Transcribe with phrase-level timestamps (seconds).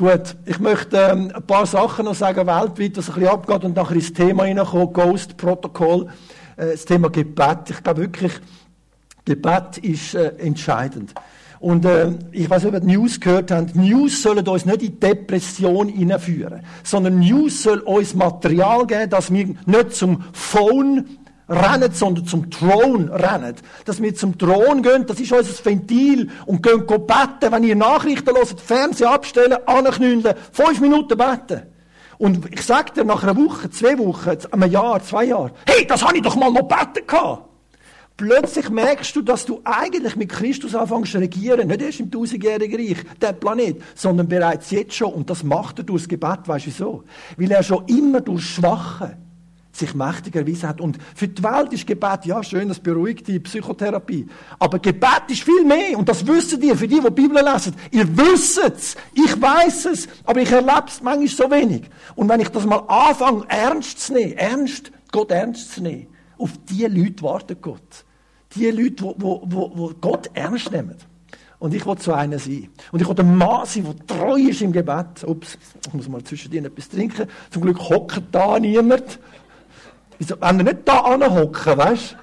[0.00, 3.76] Gut, ich möchte ähm, ein paar Sachen noch sagen, weltweit, was ein bisschen abgeht und
[3.76, 6.06] nachher ins Thema hineinkommen, Ghost Protocol,
[6.56, 7.68] äh, das Thema Gebet.
[7.68, 8.32] Ich glaube wirklich,
[9.26, 11.12] Gebet ist äh, entscheidend.
[11.58, 13.76] Und äh, ich weiß nicht, ob ihr die News gehört habt.
[13.76, 19.54] News sollen uns nicht in Depression hineinführen, sondern News soll uns Material geben, dass wir
[19.66, 21.18] nicht zum Phone
[21.50, 23.56] rennen, sondern zum Thron rennen.
[23.84, 28.34] Dass wir zum Thron gehen, das ist unser Ventil und gehen beten, wenn ihr Nachrichten
[28.34, 31.62] hört, Fernseher abstellen, anknüllen, fünf Minuten beten.
[32.18, 36.04] Und ich sag dir, nach einer Woche, zwei Wochen, einem Jahr, zwei Jahren, hey, das
[36.04, 37.46] habe ich doch mal noch beten gehabt.
[38.16, 42.78] Plötzlich merkst du, dass du eigentlich mit Christus anfängst zu regieren, nicht erst im tausendjährigen
[42.78, 45.14] Reich, der Planet, sondern bereits jetzt schon.
[45.14, 47.04] Und das macht er durchs Gebet, weißt du wieso?
[47.38, 49.16] Weil er schon immer durch Schwache
[49.80, 50.80] sich mächtig erwiesen hat.
[50.80, 54.28] Und für die Welt ist Gebet, ja schön, das beruhigt die Psychotherapie.
[54.58, 55.98] Aber Gebet ist viel mehr.
[55.98, 57.74] Und das wissen ihr, für die, die die Bibel lesen.
[57.90, 58.96] Ihr wisst es.
[59.14, 60.08] Ich weiß es.
[60.24, 61.82] Aber ich erlebe es manchmal so wenig.
[62.14, 66.06] Und wenn ich das mal anfange, ernst zu nehmen, ernst, Gott ernst zu nehmen,
[66.38, 68.04] auf die Leute wartet Gott
[68.54, 70.96] die Leute, die, die, Gott ernst nehmen.
[71.58, 72.68] Und ich will so einer sein.
[72.90, 75.24] Und ich will ein Mann sein, der treu ist im Gebet.
[75.26, 77.28] Ups, ich muss mal zwischendrin etwas trinken.
[77.50, 79.18] Zum Glück hockt da niemand.
[80.20, 82.16] Wenn er nicht da anhocken, weißt?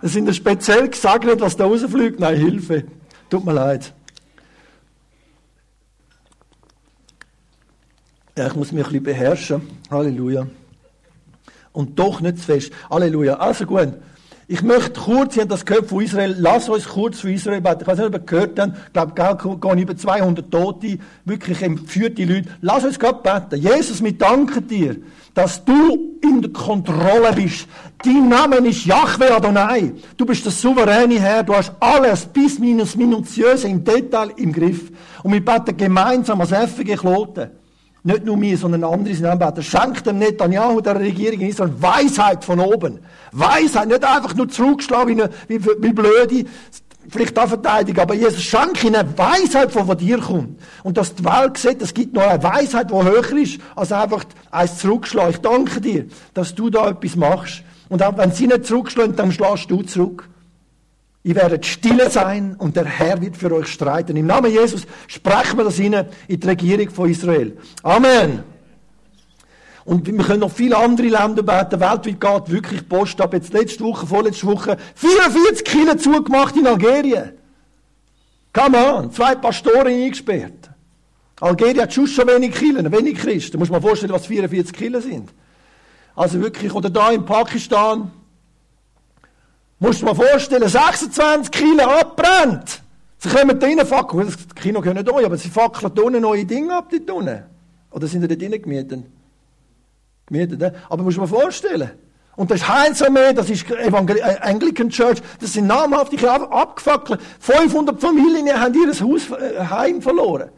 [0.00, 2.20] Das sind ja speziell gesegnet, was da rausfliegt.
[2.20, 2.84] Nein, Hilfe.
[3.28, 3.92] Tut mir leid.
[8.36, 9.62] Ja, ich muss mich ein bisschen beherrschen.
[9.90, 10.46] Halleluja.
[11.72, 12.72] Und doch nicht zu fest.
[12.90, 13.34] Halleluja.
[13.36, 13.94] Also gut.
[14.46, 17.78] Ich möchte kurz, ich habe das gehört von Israel, lass uns kurz für Israel beten.
[17.80, 22.24] Ich weiß nicht, ob ihr gehört habt, ich glaube, gehen über 200 Tote, wirklich entführte
[22.26, 22.50] Leute.
[22.60, 23.56] Lass uns Gott beten.
[23.58, 24.96] Jesus, wir danken dir,
[25.32, 27.66] dass du in der Kontrolle bist.
[28.04, 29.94] Dein Name ist Yahweh Adonai.
[30.16, 31.42] Du bist der souveräne Herr.
[31.42, 34.92] Du hast alles bis minus minutiös im Detail im Griff.
[35.22, 37.63] Und wir beten gemeinsam als FG Kloten
[38.04, 39.62] nicht nur mir, sondern andere sind anbeten.
[39.62, 43.00] Schenkt dem Netanyahu, der Regierung in Israel, Weisheit von oben.
[43.32, 46.44] Weisheit, nicht einfach nur zurückschlagen wie, wie, blöde,
[47.08, 50.60] vielleicht auch verteidigen, aber Jesus schenkt ihnen Weisheit, von wo dir kommt.
[50.82, 54.24] Und dass die Welt sieht, es gibt noch eine Weisheit, die höher ist, als einfach
[54.50, 55.30] eins zurückschlagen.
[55.30, 57.62] Ich danke dir, dass du da etwas machst.
[57.88, 60.28] Und auch wenn sie nicht zurückschlagen, dann schlägst du zurück.
[61.26, 64.14] Ihr werdet stille sein und der Herr wird für euch streiten.
[64.14, 67.56] Im Namen Jesus sprechen wir das hinein in die Regierung von Israel.
[67.82, 68.44] Amen.
[69.86, 71.80] Und wir können noch viele andere Länder beten.
[71.80, 73.32] Weltweit geht wirklich Post ab.
[73.32, 77.32] Jetzt letzte Woche, vorletzte Woche, 44 Kilo zugemacht in Algerien.
[78.52, 80.70] Come on, zwei Pastoren eingesperrt.
[81.40, 83.58] Algerien hat schon schon wenig Kinder, wenig Christen.
[83.58, 85.30] Muss man vorstellen, was 44 Kilo sind.
[86.14, 88.12] Also wirklich, oder da in Pakistan,
[89.78, 92.82] Musst du dir mal vorstellen, 26 Kilo abbrennt.
[93.18, 94.26] Sie kommen da rein, fackeln.
[94.26, 97.42] Das Kino gehört nicht euch, aber sie fackeln da unten neue Dinge ab, dort unten.
[97.90, 99.04] Oder sind die dort drinnen gemietet?
[100.26, 100.74] Gemietet, ne?
[100.88, 101.90] Aber musst du dir mal vorstellen.
[102.36, 107.20] Und das ist Heilsarmee, das ist Evangel äh, Anglican Church, das sind namhaftige abgefackelt.
[107.38, 110.50] 500 Familien haben ihr Haus, äh, Heim verloren.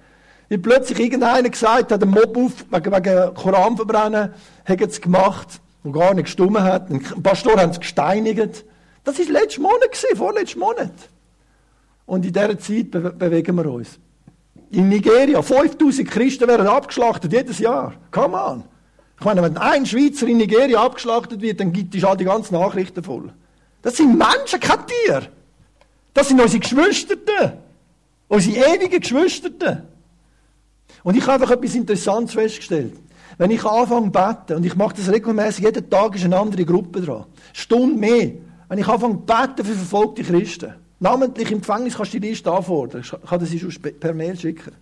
[0.48, 4.32] Wie plötzlich irgendeiner gesagt hat, ein Mob auf, wegen, wegen Koran verbrennen,
[4.64, 6.90] haben sie gemacht, wo gar nicht gestummen hat.
[6.90, 8.64] Ein Pastor haben sie gesteinigt.
[9.06, 10.90] Das ist letzten Monat vorletzten Monat.
[12.06, 14.00] Und in dieser Zeit be bewegen wir uns.
[14.72, 17.94] In Nigeria, 5000 Christen werden abgeschlachtet jedes Jahr.
[18.10, 18.64] Come on.
[19.16, 22.54] Ich meine, wenn ein Schweizer in Nigeria abgeschlachtet wird, dann gibt es all die ganzen
[22.54, 23.32] Nachrichten voll.
[23.80, 25.28] Das sind Menschen, kein Tier.
[26.12, 27.52] Das sind unsere Geschwisterten.
[28.26, 29.82] Unsere ewigen Geschwisterten.
[31.04, 32.94] Und ich habe einfach etwas Interessantes festgestellt.
[33.38, 36.64] Wenn ich anfange zu beten, und ich mache das regelmäßig, jeden Tag ist eine andere
[36.64, 37.26] Gruppe dran.
[37.52, 38.32] Stunde mehr.
[38.68, 42.50] Wenn ich anfange zu beten für verfolgte Christen, namentlich im Gefängnis kannst du die Liste
[42.50, 44.72] anfordern, ich kann das schon per Mail schicken.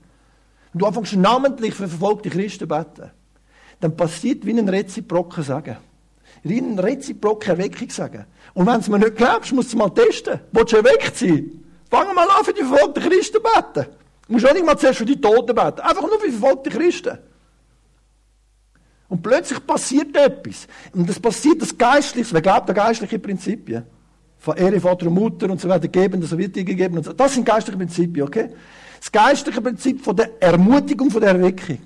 [0.72, 3.10] Wenn du anfängst namentlich für verfolgte Christen zu beten,
[3.80, 5.76] dann passiert wie ein Reziproken sagen.
[6.42, 8.24] Wie ein Reziproken Erweckung sagen.
[8.54, 10.40] Und wenn du mir nicht glaubst, musst du es mal testen.
[10.52, 11.64] Willst du erweckt sein?
[11.90, 13.90] Fang mal an, für die verfolgten Christen zu beten.
[14.26, 15.80] Du musst auch nicht mal zuerst für die Toten beten.
[15.80, 17.18] Einfach nur für verfolgte Christen.
[19.08, 20.66] Und plötzlich passiert etwas.
[20.92, 23.84] Und das passiert das Geistliche, wer glaubt an geistliche Prinzipien?
[24.38, 27.12] Von Ehre, Vater und Mutter und so weiter geben, so wird dir gegeben und so.
[27.12, 28.50] Das sind geistliche Prinzipien, okay?
[28.98, 31.78] Das geistliche Prinzip von der Ermutigung, von der Erweckung.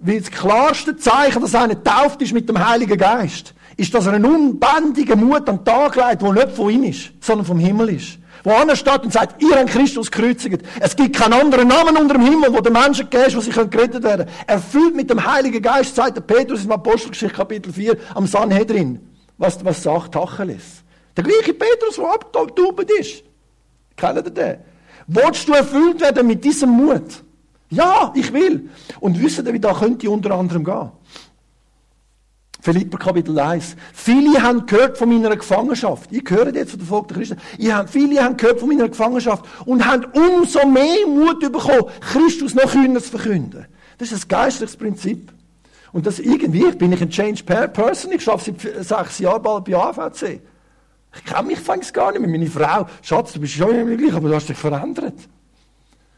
[0.00, 4.14] Weil das klarste Zeichen, dass einer tauft ist mit dem Heiligen Geist, ist, dass er
[4.14, 7.90] einen unbändigen Mut an den Tag legt, der nicht von ihm ist, sondern vom Himmel
[7.90, 10.62] ist wo einer steht und sagt, ihr habt Christus gekreuzigt.
[10.80, 13.50] Es gibt keinen anderen Namen unter dem Himmel, wo den Menschen gegeben ist, wo sie
[13.50, 14.38] gerettet werden können.
[14.46, 19.00] Erfüllt mit dem Heiligen Geist, sagt der Petrus im Apostelgeschichte Kapitel 4 am Sanhedrin.
[19.36, 20.82] Was, was sagt Tacheles?
[21.16, 23.22] Der gleiche Petrus, der abgetaubt ist.
[23.96, 24.56] Kennt ihr den?
[25.08, 27.22] Wolltest du erfüllt werden mit diesem Mut?
[27.70, 28.70] Ja, ich will.
[29.00, 30.90] Und wisst ihr, wie da könnte unter anderem gehen?
[32.60, 33.76] Philipper Kapitel 1.
[33.92, 36.10] Viele haben gehört von meiner Gefangenschaft.
[36.12, 37.36] Ich höre jetzt von der Volk der Christen.
[37.56, 42.54] Ich habe, viele haben gehört von meiner Gefangenschaft und haben umso mehr Mut bekommen, Christus
[42.54, 43.66] noch zu verkünden.
[43.98, 45.32] Das ist ein geistliches Prinzip.
[45.92, 49.74] Und das irgendwie, bin ich ein Change Person, ich arbeite seit sechs Jahren bald bei
[49.74, 50.40] AVC.
[51.14, 52.30] Ich kenne mich fängs gar nicht mehr.
[52.30, 55.14] Meine Frau, Schatz, du bist schon immer gleich, aber du hast dich verändert.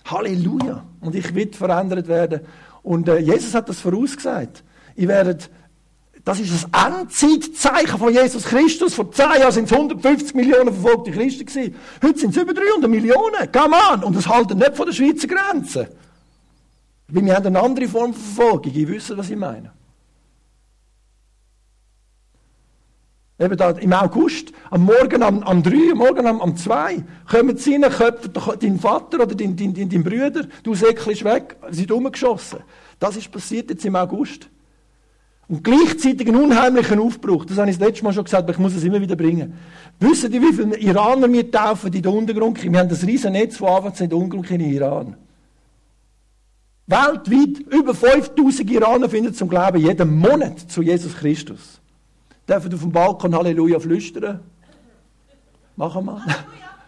[0.05, 0.83] Halleluja.
[1.01, 2.41] Und ich will verändert werden.
[2.83, 4.65] Und äh, Jesus hat das vorausgesagt.
[4.97, 5.39] Ich werde,
[6.25, 8.95] das ist das Endzeitzeichen von Jesus Christus.
[8.95, 11.75] Vor zehn Jahren sind es 150 Millionen verfolgte Christen.
[12.03, 13.51] Heute sind es über 300 Millionen.
[13.53, 14.05] Come on.
[14.05, 15.89] Und das halten nicht von der Schweizer Grenze.
[17.09, 18.73] Weil wir haben eine andere Form von Verfolgung.
[18.75, 19.73] Ich wüsste, was ich meine.
[23.39, 27.57] Eben da im August, am Morgen am, am 3, am Morgen am, am 2, kommen
[27.57, 31.79] sie rein, köpfen dein Vater oder dein, dein, dein, dein Brüder, du säckelst weg, sie
[31.79, 32.59] sind umgeschossen.
[32.99, 34.51] Das ist passiert jetzt im August.
[35.51, 37.45] Und gleichzeitig einen unheimlichen Aufbruch.
[37.45, 39.53] Das habe ich das letzte Mal schon gesagt, aber ich muss es immer wieder bringen.
[39.99, 42.63] Wissen Sie, wie viele Iraner wir taufen in den Untergrund?
[42.63, 45.17] Wir haben das riesen Netz von Anfang in den Untergrund in Iran.
[46.87, 51.81] Weltweit über 5000 Iraner finden zum Glauben jeden Monat zu Jesus Christus.
[52.49, 54.39] Dürfen auf dem Balkon Halleluja flüstern?
[55.75, 56.25] Machen wir.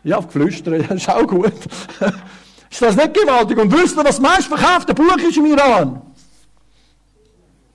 [0.04, 1.52] Ja, flüstern, das ist auch gut.
[2.70, 3.58] ist das nicht gewaltig?
[3.58, 6.00] Und wisst ihr, was das meistverkaufte Buch ist im Iran?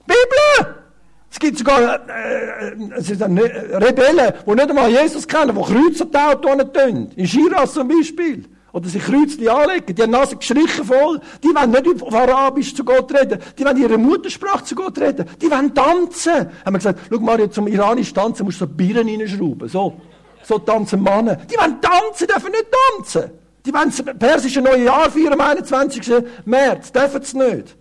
[0.06, 0.77] Bibel!
[1.40, 7.10] Es gibt sogar äh, äh Rebellen, die nicht einmal Jesus kennen, die Kreuzer die tun.
[7.14, 8.44] In Shiraz zum Beispiel.
[8.72, 9.94] Oder sich Kreuzchen anlegen.
[9.94, 11.20] Die haben Nase gestrichen voll.
[11.44, 13.38] Die wollen nicht auf Arabisch zu Gott reden.
[13.56, 15.26] Die wollen ihre Muttersprache zu Gott reden.
[15.40, 16.32] Die wollen tanzen.
[16.34, 19.68] Haben wir gesagt, schau Mario, zum iranisch tanzen musst du so Birnen reinschrauben.
[19.68, 19.94] So.
[20.42, 21.36] So tanzen Männer.
[21.36, 23.30] Die wollen tanzen, dürfen nicht tanzen.
[23.64, 26.24] Die wollen das persische neue Jahr feiern am 21.
[26.46, 26.90] März.
[26.90, 27.76] Dürfen sie nicht.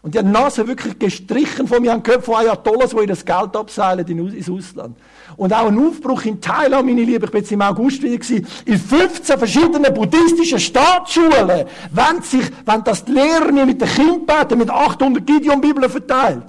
[0.00, 3.06] Und die haben die Nase wirklich gestrichen von mir, haben gehört von Ayatollahs, die ihr
[3.08, 4.96] das Geld abseilen ins Ausland.
[5.36, 8.46] Und auch ein Aufbruch in Thailand, meine Liebe, ich bin jetzt im August wieder gewesen,
[8.64, 14.24] in 15 verschiedenen buddhistischen Staatsschulen, wenn sich, wenn das die Lehrer mir mit den Kindern
[14.24, 16.44] beten, mit 800 Gideon-Bibeln verteilt.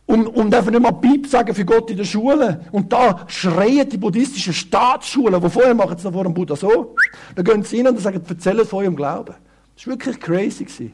[0.06, 2.60] Und, und einfach nicht mal Piep sagen für Gott in der Schule.
[2.70, 6.94] Und da schreien die buddhistischen Staatsschulen, wo vorher machen sie noch vor dem Buddha so.
[7.34, 9.34] Da gehen sie hin und sagen, erzählen von eurem Glauben.
[9.74, 10.64] Das war wirklich crazy.
[10.64, 10.92] Gewesen.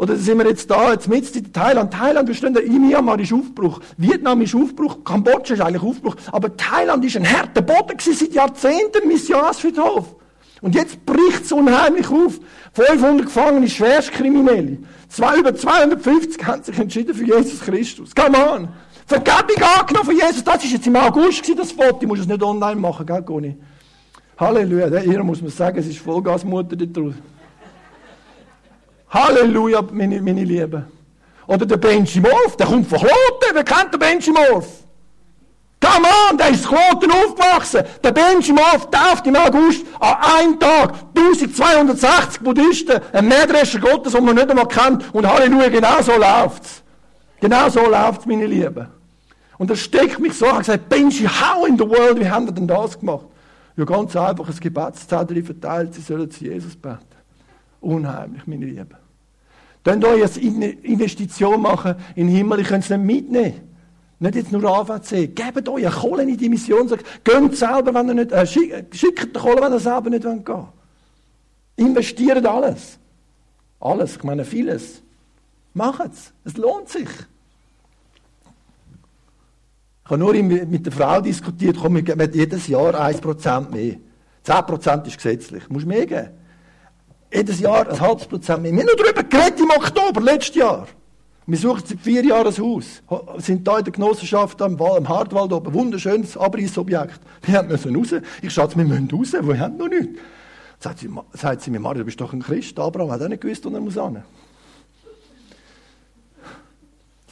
[0.00, 1.92] Oder sind wir jetzt da, jetzt mit in Thailand.
[1.92, 3.80] Thailand, wir stehen da, in Myanmar ist Aufbruch.
[3.98, 5.04] Vietnam ist Aufbruch.
[5.04, 6.16] Kambodscha ist eigentlich Aufbruch.
[6.32, 10.16] Aber Thailand ist ein harter Boden gewesen, seit Jahrzehnten, Missionsfriedhof.
[10.62, 12.40] Und jetzt bricht es unheimlich auf.
[12.72, 14.78] 500 Gefangene, Schwerstkriminelle.
[15.10, 18.14] Zwei, über 250 haben sich entschieden für Jesus Christus.
[18.14, 18.68] Come on!
[19.04, 20.42] Vergebung angenommen von Jesus.
[20.42, 21.98] Das ist jetzt im August gewesen, das Foto.
[22.00, 23.54] Du musst es nicht online machen, gell, Goni?
[24.38, 24.88] Halleluja.
[24.88, 27.29] Der ihr muss man sagen, es ist Vollgasmutter da draußen.
[29.10, 30.84] Halleluja, meine, meine Lieben.
[31.46, 33.54] Oder der Benji Morf, der kommt von Kloten.
[33.54, 34.68] Wer kennt den Benji Morf?
[35.80, 37.82] Come on, der ist Kloten aufgewachsen.
[38.04, 44.24] Der Benji Morf tauft im August an einem Tag 1260 Buddhisten, ein Mähdrescher Gottes, den
[44.24, 45.12] man nicht einmal kennt.
[45.12, 46.82] Und Halleluja, genau so läuft's.
[47.40, 48.86] Genau so läuft's, meine Lieben.
[49.58, 52.46] Und das steckt mich so, ich habe gesagt, Benji, how in the world, wie haben
[52.46, 53.26] wir denn das gemacht?
[53.76, 57.19] Ja, ganz einfach, ein Gebetszettel verteilt, sie sollen zu Jesus beten.
[57.80, 58.96] Unheimlich, meine Lieben.
[59.82, 63.68] Könnt euch eine Investition machen in den Himmel, ich könnt es nicht mitnehmen.
[64.18, 65.34] Nicht jetzt nur AVC.
[65.34, 66.86] Gebt euch eine Kohle in die Mission.
[66.88, 70.22] Sagt, geht selber, wenn ihr nicht, äh, schickt, schickt die Kohle, wenn ihr selber nicht
[70.24, 70.66] gehen wollt.
[71.76, 72.98] Investiert alles.
[73.80, 75.00] Alles, ich meine vieles.
[75.72, 76.32] Macht es.
[76.44, 77.08] Es lohnt sich.
[80.04, 83.96] Ich habe nur mit der Frau diskutiert, komm, wir geben jedes Jahr 1% mehr.
[84.44, 85.64] 10% ist gesetzlich.
[85.64, 86.28] Du musst mehr geben
[87.32, 88.72] jedes Jahr ein halbes Prozent mehr.
[88.72, 90.86] Wir haben nur darüber geredet im Oktober, letztes Jahr.
[91.46, 93.02] Wir suchen seit vier Jahren ein Haus.
[93.08, 95.74] Wir sind hier in der Genossenschaft am, Hartwald oben.
[95.74, 97.20] Wunderschönes Abrissobjekt.
[97.42, 98.14] Wir müssen raus.
[98.42, 99.32] Ich schaue, wir müssen raus.
[99.32, 100.18] Wir haben noch nichts.
[100.78, 102.78] Sagt sie, sagt sie mir, Mario, du bist doch ein Christ.
[102.78, 104.22] Abraham hat auch nicht gewusst, wo er muss hin.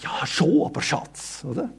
[0.02, 1.70] Ja, schon, aber Schatz, oder?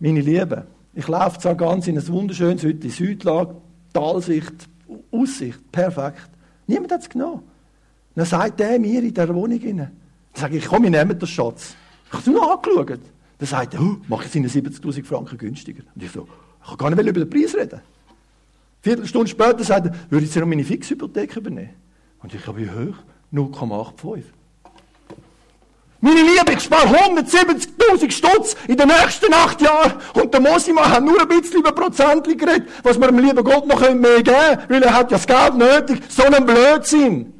[0.00, 3.54] Meine Lieben, ich laufe zwar ganz in ein wunderschönes Hütte, Südlage,
[3.92, 4.68] Talsicht,
[5.10, 6.30] Aussicht, perfekt.
[6.66, 7.42] Niemand hat es genommen.
[8.14, 9.76] Dann sagt er mir in der Wohnung rein.
[9.76, 9.90] Dann
[10.34, 11.74] sage ich, komm, ich nehme den Schatz.
[12.06, 13.00] Ich habe nur angeschaut.
[13.38, 15.82] Dann sagt er, mache ich seine 70.000 Franken günstiger.
[15.94, 16.28] Und ich so,
[16.62, 17.80] ich kann gar nicht über den Preis reden.
[18.82, 21.70] Viertelstunde später sagt er, würde ich jetzt noch meine Fixhypothek übernehmen?
[22.22, 22.96] Und ich habe, wie hoch?
[23.32, 24.22] 0,85.
[26.04, 29.94] Meine Liebe, ich spare 170.000 Stutz in den nächsten acht Jahren.
[30.12, 33.66] Und der Mosima hat nur ein bisschen über Prozentli geredet, was wir dem lieben Gott
[33.66, 36.02] noch mehr geben können, weil er hat ja das Geld nötig.
[36.10, 37.32] So ein Blödsinn.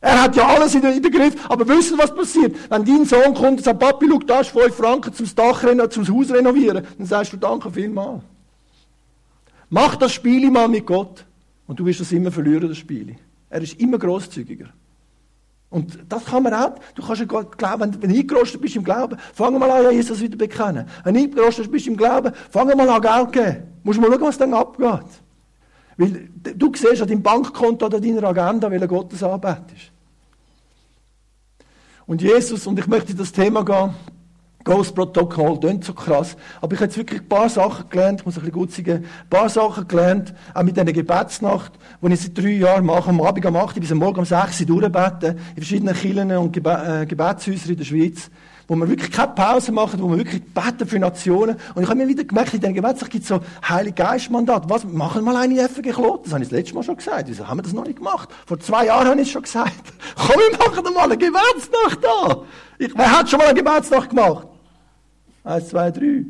[0.00, 1.34] Er hat ja alles in den, Griff.
[1.48, 2.54] Aber wissen was passiert?
[2.70, 6.06] Wenn dein Sohn kommt und sagt, Papi, schau, da ist 5 Franken zum Dach, zum
[6.06, 8.20] Haus renovieren, dann sagst du Danke vielmal.
[9.70, 11.24] Mach das Spiel mal mit Gott.
[11.66, 13.16] Und du wirst das immer verlieren, das Spiel.
[13.50, 14.68] Er ist immer großzügiger.
[15.70, 16.74] Und das kann man auch.
[16.94, 20.36] Du kannst ja glauben, wenn, du eingerostet bist im Glauben, fang mal an, Jesus wieder
[20.36, 20.86] bekennen.
[21.04, 23.62] Wenn du eingerostet bist im Glauben, fang mal an, Geld geben.
[23.82, 25.06] Musst mal schauen, was dann abgeht.
[25.98, 29.92] Weil du siehst an deinem Bankkonto oder deiner Agenda, welcher Gottes anbetest.
[32.06, 33.90] Und Jesus, und ich möchte das Thema gehen,
[34.68, 36.36] Ghost-Protokoll, klingt so krass.
[36.60, 39.04] Aber ich habe jetzt wirklich ein paar Sachen gelernt, ich muss ein bisschen gut sagen,
[39.04, 41.72] ein paar Sachen gelernt, auch mit dieser Gebetsnacht,
[42.02, 44.26] die ich seit drei Jahren mache, am Abend um 8 Uhr bis am Morgen um
[44.26, 48.30] 6 Uhr durchbeten, in verschiedenen Kirchen und Gebe äh, Gebetshäusern in der Schweiz,
[48.66, 51.56] wo wir wirklich keine Pause machen, wo wir wirklich beten für Nationen.
[51.74, 54.68] Und ich habe mir wieder gemerkt, in diesen Gebetsnacht gibt es so Heilige Geist-Mandat.
[54.68, 56.26] Was, machen wir mal eine FG Klot?
[56.26, 57.24] Das habe ich das letzte Mal schon gesagt.
[57.28, 58.28] Wieso haben wir das noch nicht gemacht?
[58.44, 59.72] Vor zwei Jahren habe ich es schon gesagt.
[60.14, 62.42] Komm, wir machen mal eine Gebetsnacht da.
[62.78, 64.46] Ich, wer hat schon mal eine Gebetsnacht gemacht?
[65.44, 66.24] Eins, zwei, drei.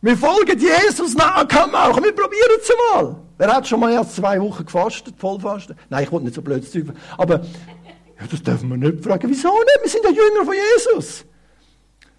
[0.00, 3.16] Wir folgen Jesus nach, komm auch, wir probieren es mal.
[3.38, 5.76] Wer hat schon mal erst zwei Wochen gefastet, vollfastet?
[5.90, 6.92] Nein, ich wollte nicht so blöd sein.
[7.16, 9.28] Aber, ja, das dürfen wir nicht fragen.
[9.30, 9.78] Wieso nicht?
[9.82, 11.24] Wir sind ja Jünger von Jesus.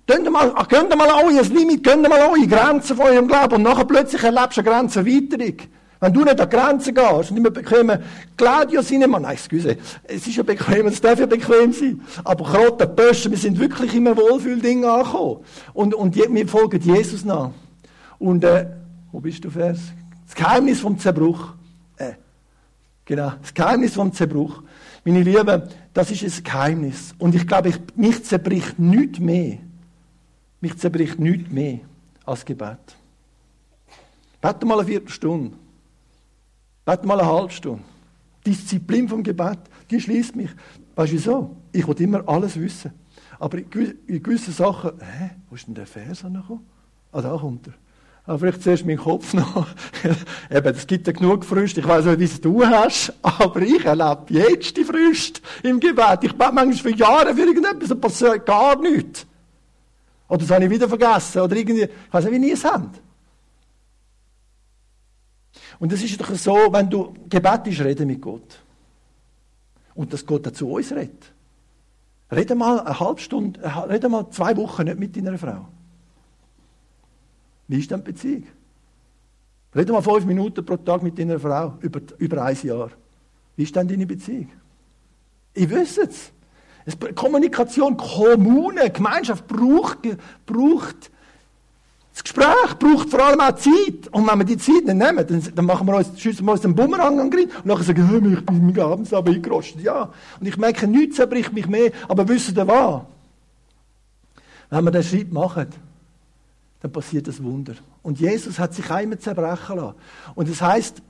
[0.06, 3.64] Gönnt mal, ach, gönnt mal euer Limit, gönnt mal eure Grenzen von eurem Glauben und
[3.64, 5.58] nachher plötzlich erlebst du eine Grenzenerweiterung.
[6.04, 7.90] Wenn du nicht an die Grenzen gehst und immer bequem
[8.36, 12.88] Claudio Cinemann, nein, excuse, es ist ja bequem, es darf ja bequem sein, aber der
[12.88, 15.46] Böschen, wir sind wirklich immer Wohlfühlding angekommen.
[15.74, 17.52] Und, und wir folgen Jesus nach.
[18.20, 18.68] Und, äh,
[19.14, 19.80] wo bist du, Vers?
[20.26, 21.54] Das Geheimnis vom Zerbruch.
[21.96, 22.16] Äh,
[23.06, 24.62] genau, das Geheimnis vom Zerbruch.
[25.06, 27.16] Meine Lieben, das ist ein Geheimnis.
[27.18, 29.60] Und ich glaube, ich, mich zerbricht nichts mehr.
[30.60, 31.80] Mich zerbricht nichts mehr
[32.26, 32.98] als Gebet.
[34.42, 35.63] Bete mal eine Viertelstunde.
[36.86, 37.84] Bete mal eine halbe Stunde.
[38.46, 39.60] Disziplin vom Gebet,
[39.90, 40.50] die schließt mich.
[40.96, 41.56] Weißt du wieso?
[41.72, 42.92] Ich will immer alles wissen.
[43.40, 43.70] Aber in
[44.24, 46.66] gewissen Sachen, hä, wo ist denn der Vers angekommen?
[47.12, 47.74] Ah, da kommt er.
[48.26, 49.68] Aber vielleicht zuerst meinen Kopf noch.
[50.50, 51.82] Eben, es gibt ja genug Früchte.
[51.82, 56.20] Ich weiß nicht, wie es du hast, aber ich erlebe jetzt die Früchte im Gebet.
[56.22, 59.26] Ich bete manchmal für Jahre für irgendetwas, und passiert gar nichts.
[60.30, 61.42] Oder das habe ich wieder vergessen.
[61.42, 63.02] Oder irgendwie, ich weiß nicht, wie ihr es habt.
[65.84, 68.58] Und das ist doch so, wenn du Gebet ist, reden mit Gott.
[69.94, 71.34] Und dass Gott zu uns redet.
[72.32, 73.60] Rede mal eine halbe Stunde,
[73.90, 75.68] rede mal zwei Wochen nicht mit deiner Frau.
[77.68, 78.44] Wie ist denn die Beziehung?
[79.76, 82.92] Rede mal fünf Minuten pro Tag mit deiner Frau über, über ein Jahr.
[83.58, 84.52] Wie ist denn deine Beziehung?
[85.54, 86.32] Ich wüsste es.
[87.14, 90.00] Kommunikation, Kommune, Gemeinschaft braucht,
[90.46, 91.12] braucht
[92.14, 94.08] das Gespräch braucht vor allem auch Zeit.
[94.12, 96.62] Und wenn wir die Zeit nicht nehmen, dann, dann machen wir uns, schiessen wir uns
[96.62, 99.82] den Bumerang an den und nachher sagen, wir, ich bin abends aber eingerostet.
[99.82, 100.12] Ja.
[100.40, 103.02] Und ich merke, nichts zerbricht mich mehr, aber wissen ihr was?
[104.70, 105.68] Wenn wir den Schritt machen,
[106.82, 107.74] dann passiert das Wunder.
[108.04, 109.96] Und Jesus hat sich einmal zerbrechen lassen.
[110.36, 111.02] Und das heißt,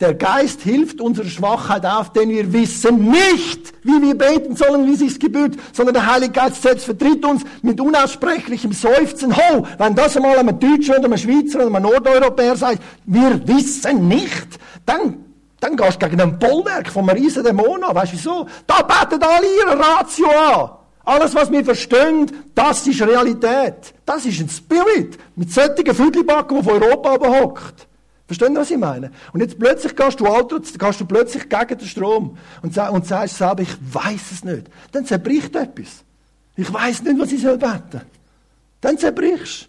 [0.00, 4.96] der Geist hilft unserer Schwachheit auf, denn wir wissen nicht, wie wir beten sollen, wie
[4.96, 9.36] sich's gebührt, sondern der Heilige Geist selbst vertritt uns mit unaussprechlichem Seufzen.
[9.36, 14.08] Ho, wenn das einmal einem Deutschen oder einem Schweizer oder einem Nordeuropäer sagt, wir wissen
[14.08, 15.24] nicht, dann,
[15.60, 17.94] dann gehst du gegen ein Bollwerk vom riesen Dämon an.
[17.94, 18.46] Weißt du wieso?
[18.66, 20.70] Da beten alle ihre Ratio an.
[21.04, 23.94] Alles, was wir verstehen, das ist Realität.
[24.04, 25.18] Das ist ein Spirit.
[25.36, 27.86] Mit solchen Viertelbacken, die von Europa hockt.
[28.26, 29.10] Verstehen Sie, was ich meine?
[29.32, 33.36] Und jetzt plötzlich gehst du, Alter, gehst du plötzlich gegen den Strom und, und sagst
[33.36, 34.68] selber, ich weiß es nicht.
[34.92, 36.04] Dann zerbricht etwas.
[36.56, 38.00] Ich weiß nicht, was ich soll beten.
[38.80, 39.68] Dann zerbrichst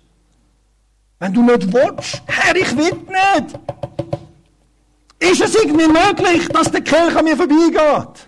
[1.20, 3.60] Wenn du nicht willst, Herr, ich will nicht.
[5.20, 8.28] Ist es irgendwie möglich, dass der Kelch an mir vorbeigeht?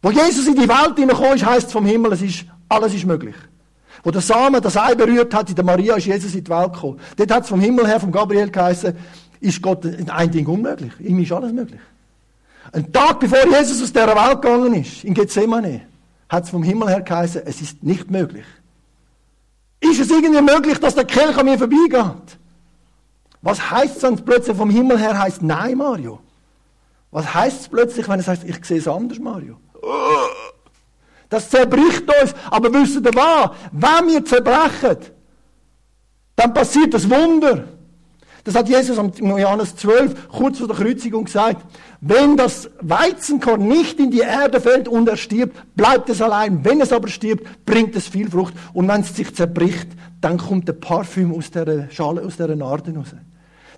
[0.00, 3.06] Wo Jesus in die Welt hineingekommen ist, heisst es vom Himmel, es ist, alles ist
[3.06, 3.34] möglich.
[4.02, 6.72] Wo der Samen das Ei berührt hat, in der Maria ist Jesus in die Welt
[6.72, 6.98] gekommen.
[7.16, 8.96] Dort hat es vom Himmel her, vom Gabriel geheißen,
[9.40, 10.92] ist Gott ein Ding unmöglich.
[11.00, 11.80] Ihm ist alles möglich.
[12.72, 15.82] Ein Tag bevor Jesus aus dieser Welt gegangen ist, in Gethsemane,
[16.28, 18.46] hat es vom Himmel her geheißen, es ist nicht möglich.
[19.80, 22.38] Ist es irgendwie möglich, dass der Kelch an mir vorbeigeht?
[23.42, 26.20] Was heißt es, wenn es plötzlich vom Himmel her heißt, nein, Mario?
[27.10, 29.56] Was heißt es plötzlich, wenn es heißt, ich sehe es anders, Mario?
[31.32, 32.34] Das zerbricht uns.
[32.50, 33.52] Aber wisst ihr was?
[33.72, 34.98] Wenn wir zerbrechen,
[36.36, 37.64] dann passiert das Wunder.
[38.44, 41.64] Das hat Jesus im Johannes 12 kurz vor der Kreuzigung gesagt.
[42.02, 46.62] Wenn das Weizenkorn nicht in die Erde fällt und er stirbt, bleibt es allein.
[46.66, 48.52] Wenn es aber stirbt, bringt es viel Frucht.
[48.74, 49.88] Und wenn es sich zerbricht,
[50.20, 53.14] dann kommt der Parfüm aus der Schale, aus der Narde raus.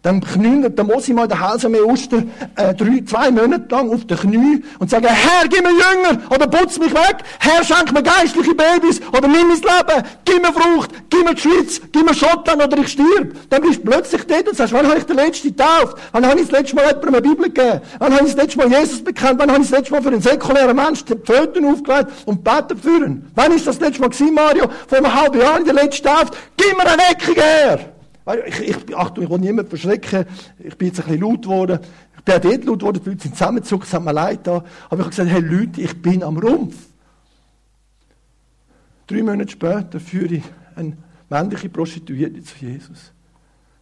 [0.04, 2.18] Dann knien der Mosi mal den Hals am Oster
[2.56, 6.46] äh, drei, zwei Monate lang auf den Knie und sagen, Herr, gib mir Jünger oder
[6.46, 7.24] putz mich weg.
[7.38, 10.06] Herr, schenk mir geistliche Babys oder nimm mein Leben.
[10.26, 13.34] Gib mir Frucht, gib mir die Schweiz, gib mir Schottland oder ich stirb.
[13.48, 15.96] Dann bist du plötzlich dort und sagst, wann habe ich den letzten getauft?
[16.12, 17.80] Wann habe ich das letzte Mal jemandem eine Bibel gegeben?
[17.98, 19.40] Wann habe ich das letzte Mal Jesus bekannt?
[19.40, 22.76] Wann habe ich das letzte Mal für einen säkulären Menschen die Pfoten aufgelegt und beten
[22.76, 23.32] führen?
[23.34, 24.66] Wann ist das letzte Mal gewesen, Mario?
[24.86, 26.36] Vor einem halben Jahr in der letzten Tauft?
[26.58, 27.93] Gib mir eine Eckung her!
[28.46, 30.24] Ich, ich, Achtung, ich will niemanden verschrecken.
[30.58, 31.78] Ich bin jetzt ein bisschen laut geworden.
[32.16, 34.56] Ich bin auch dort laut geworden, die Leute sind zusammengezuckt, es hat mir leid da.
[34.56, 36.76] Aber ich habe gesagt, hey Leute, ich bin am Rumpf.
[39.06, 40.96] Drei Monate später führe ich eine
[41.28, 43.12] männliche Prostituierte zu Jesus.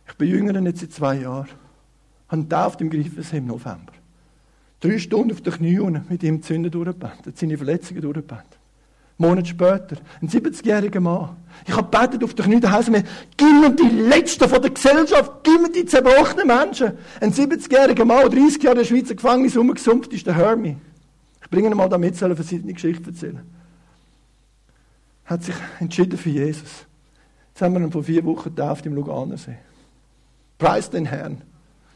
[0.08, 1.46] Ich bin jünger jetzt seit zwei Jahren.
[1.46, 3.92] Ich habe getauft im Greifensee im November.
[4.80, 8.58] Drei Stunden auf den Knien mit ihm Zünden durchgebetet, seine Verletzungen durchgebetet.
[9.22, 11.36] Monat später, ein 70-jähriger Mann.
[11.66, 13.04] Ich habe betet auf der Knie, da heisst mir,
[13.36, 16.92] gib mir die Letzten von der Gesellschaft, gib mir die zerbrochenen Menschen.
[17.20, 20.76] Ein 70-jähriger Mann, der 30 Jahre in der Schweizer Gefängnis rumgesumpft ist, der Hermie.
[21.40, 23.40] Ich bringe ihn mal da mit, soll verschiedene Geschichten erzählen.
[25.24, 26.86] Hat sich entschieden für Jesus.
[27.52, 29.56] Jetzt haben wir ihn vor vier Wochen getauft im Luganersee.
[30.58, 31.42] Preis den Herrn.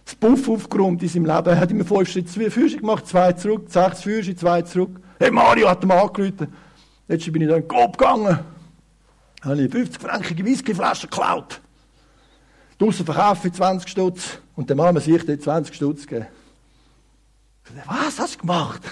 [0.04, 1.49] Das Buff aufgeräumt in seinem Leben.
[1.49, 5.00] Er hat immer fünf Schritte Füße gemacht, zwei zurück, sechs Füße, zwei zurück.
[5.18, 6.52] Hey Mario hat ihm angerufen.
[7.09, 8.41] Letztens bin ich da in den Coop gegangen.
[9.43, 11.61] Habe ich 50 frankige Whiskyflaschen geklaut.
[12.79, 14.39] Draussen verkauft für 20 Stutz.
[14.57, 16.27] Und der Mann sich dort 20 Stutz gegeben.
[17.87, 18.83] Was hast du gemacht?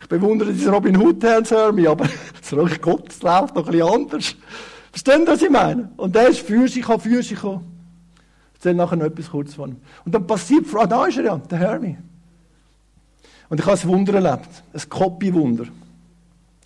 [0.00, 2.06] ich bewundere dieses Robin Hood Herrn Sermi, aber
[2.40, 4.36] das Reich Gottes läuft noch ein bisschen anders.
[4.90, 5.90] Verstehen Sie, was ich meine?
[5.96, 7.66] Und der ist für sich gekommen, für sich gekommen.
[8.52, 9.76] Ich erzähle nachher noch etwas kurz von ihm.
[10.04, 11.96] Und dann passiert, ah, da ist er ja, der Hermi.
[13.48, 14.48] Und ich habe ein Wunder erlebt.
[14.72, 15.66] Ein Copy-Wunder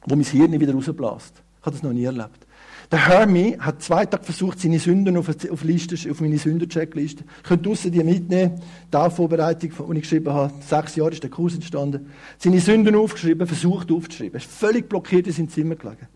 [0.07, 1.43] wo mein Hirn wieder rausbläst.
[1.61, 2.47] Ich habe das noch nie erlebt.
[2.91, 7.25] Der Hermie hat zwei Tage versucht, seine Sünden auf, auf, Liste, auf meine Sündencheckliste.
[7.39, 8.61] Ich könnte draussen die mitnehmen.
[8.93, 10.53] Die Vorbereitung, die ich geschrieben habe.
[10.61, 12.11] Sechs Jahre ist der Kurs entstanden.
[12.39, 14.35] Seine Sünden aufgeschrieben, versucht aufzuschreiben.
[14.35, 16.09] Er ist völlig blockiert in seinem Zimmer gelegen.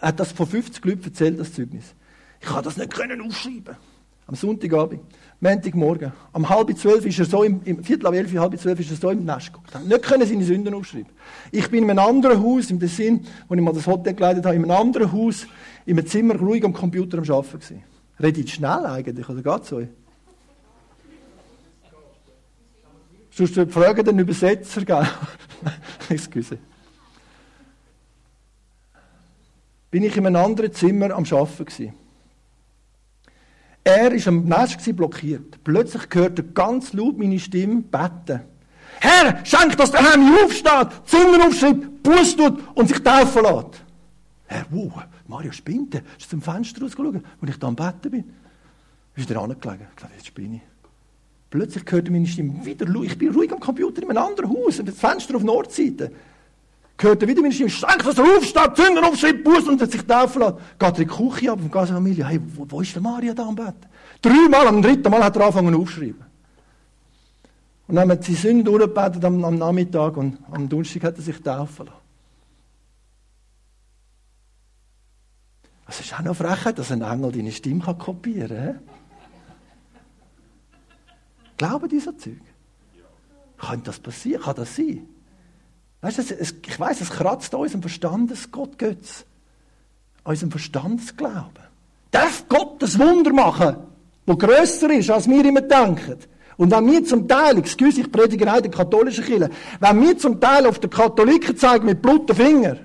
[0.00, 1.94] Er hat das vor 50 Leuten erzählt, das Zeugnis.
[2.40, 3.76] Ich habe das nicht können aufschreiben.
[4.26, 5.02] Am Sonntagabend.
[5.38, 6.12] Montagmorgen.
[6.32, 8.96] Um halb zwölf ist er so im, im Viertel ab elf, halb zwölf ist er
[8.96, 9.78] so im Nest geguckt.
[9.86, 11.12] Nicht können seine Sünden aufschreiben.
[11.52, 14.56] Ich bin in einem anderen Haus, im Tessin, wo ich mal das Hotel geleitet habe,
[14.56, 15.46] in einem anderen Haus,
[15.84, 17.84] in einem Zimmer ruhig am Computer am Arbeiten gewesen.
[18.20, 19.88] Redet schnell eigentlich, oder geht's euch?
[23.30, 25.06] Sonst fragen den Übersetzer, gell?
[26.08, 26.58] Excuse.
[29.90, 32.05] Bin ich in einem anderen Zimmer am Arbeiten gewesen.
[33.86, 35.62] Er war am Nest blockiert.
[35.62, 38.40] Plötzlich hört er ganz laut meine Stimme beten.
[38.98, 43.84] Herr, schenk, dass der Herr mich aufsteht, Zungen aufschreibt, Buß tut und sich taufen lässt.
[44.46, 45.94] Herr, wow, Mario spinnt.
[46.18, 48.24] Ist zum Fenster rausgeschaut, wo ich da am Betten bin.
[49.14, 49.86] Ist er angelegen.
[49.90, 50.62] Ich glaube, jetzt spinne ich.
[51.50, 52.92] Plötzlich hört er meine Stimme wieder.
[53.04, 56.10] Ich bin ruhig am Computer in einem anderen Haus, das Fenster auf Nordseite
[56.98, 60.42] hört er wieder meine Stimme, schenk, dass er aufsteht, Zünder aufschreibt, Buß und sich taufen
[60.42, 60.56] lässt.
[60.78, 63.34] Geht er in die Küche ab und geht Familie, hey, wo, wo ist der Maria
[63.34, 63.74] da am Bett?
[64.22, 66.24] Dreimal, am dritten Mal hat er angefangen aufzuschreiben.
[67.88, 71.40] Und dann wir die Sünden durchgebetet am, am, Nachmittag und am Donnerstag hat er sich
[71.40, 71.98] taufen lassen.
[75.88, 78.80] Es ist auch noch Frechheit, dass ein Engel deine Stimme kopieren kann.
[81.56, 82.40] Glauben dieser Zeug?
[83.56, 84.42] Kann das passieren?
[84.42, 85.06] Kann das sein?
[86.06, 89.24] Weißt du, ich weiß, es kratzt an unserem Verstandesgott, Götz.
[90.22, 91.64] An unserem Verstandesglauben.
[92.12, 93.78] Darf Gott das Wunder machen,
[94.24, 96.18] wo grösser ist, als wir immer denken?
[96.58, 100.40] Und wenn wir zum Teil, excuse, ich predige in der katholischen Kirche, wenn wir zum
[100.40, 102.78] Teil auf die Katholiken zeigen mit blutigen Fingern,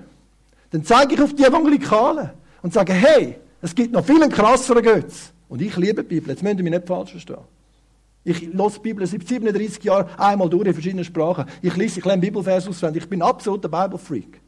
[0.72, 2.30] dann zeige ich auf die Evangelikalen
[2.60, 5.30] und sage, hey, es gibt noch viel krassere Götze.
[5.48, 7.36] Und ich liebe die Bibel, jetzt müsst ihr mich nicht falsch verstehen.
[8.24, 11.46] Ich lese die Bibel seit 37 Jahren einmal durch in verschiedenen Sprachen.
[11.60, 13.04] Ich lese, ich lerne Bibelvers auswendig.
[13.04, 14.40] Ich bin absoluter Bible-Freak.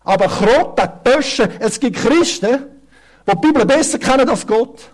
[0.00, 2.66] Aber Krotte, Töschen, es gibt Christen,
[3.26, 4.90] die die Bibel besser kennen als Gott.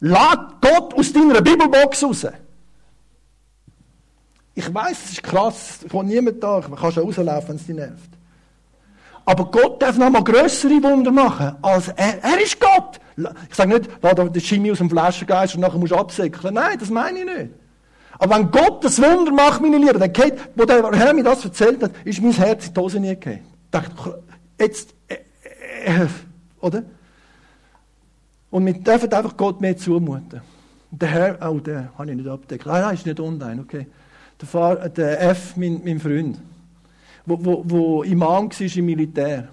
[0.00, 2.26] Lad Gott aus deiner Bibelbox raus.
[4.54, 7.76] Ich weiß, es ist krass, will niemand da, man kann schon rauslaufen, wenn es dich
[7.76, 8.10] nervt.
[9.24, 12.22] Aber Gott darf noch mal grössere Wunder machen als er.
[12.22, 12.98] Er ist Gott.
[13.48, 16.54] Ich sage nicht, da der Chemie aus dem Flaschengeist und nachher musst du absäckeln.
[16.54, 17.50] Nein, das meine ich nicht.
[18.18, 21.44] Aber wenn Gott das Wunder macht, meine Lieben, dann geht, wo der Herr mir das
[21.44, 23.12] erzählt hat, ist mein Herz in die Hose nie.
[23.12, 23.38] Ich
[23.70, 24.22] dachte,
[24.58, 25.14] jetzt, äh,
[25.84, 26.06] äh,
[26.60, 26.82] oder?
[28.50, 30.42] Und wir dürfen einfach Gott mehr zumuten.
[30.90, 32.66] Der Herr, oh, der habe ich nicht abgedeckt.
[32.66, 33.86] Nein, nein, ist nicht online, okay.
[34.40, 36.38] Der, Fahr, der F, mein, mein Freund,
[37.24, 39.48] wo, wo, wo Imam war im Militär,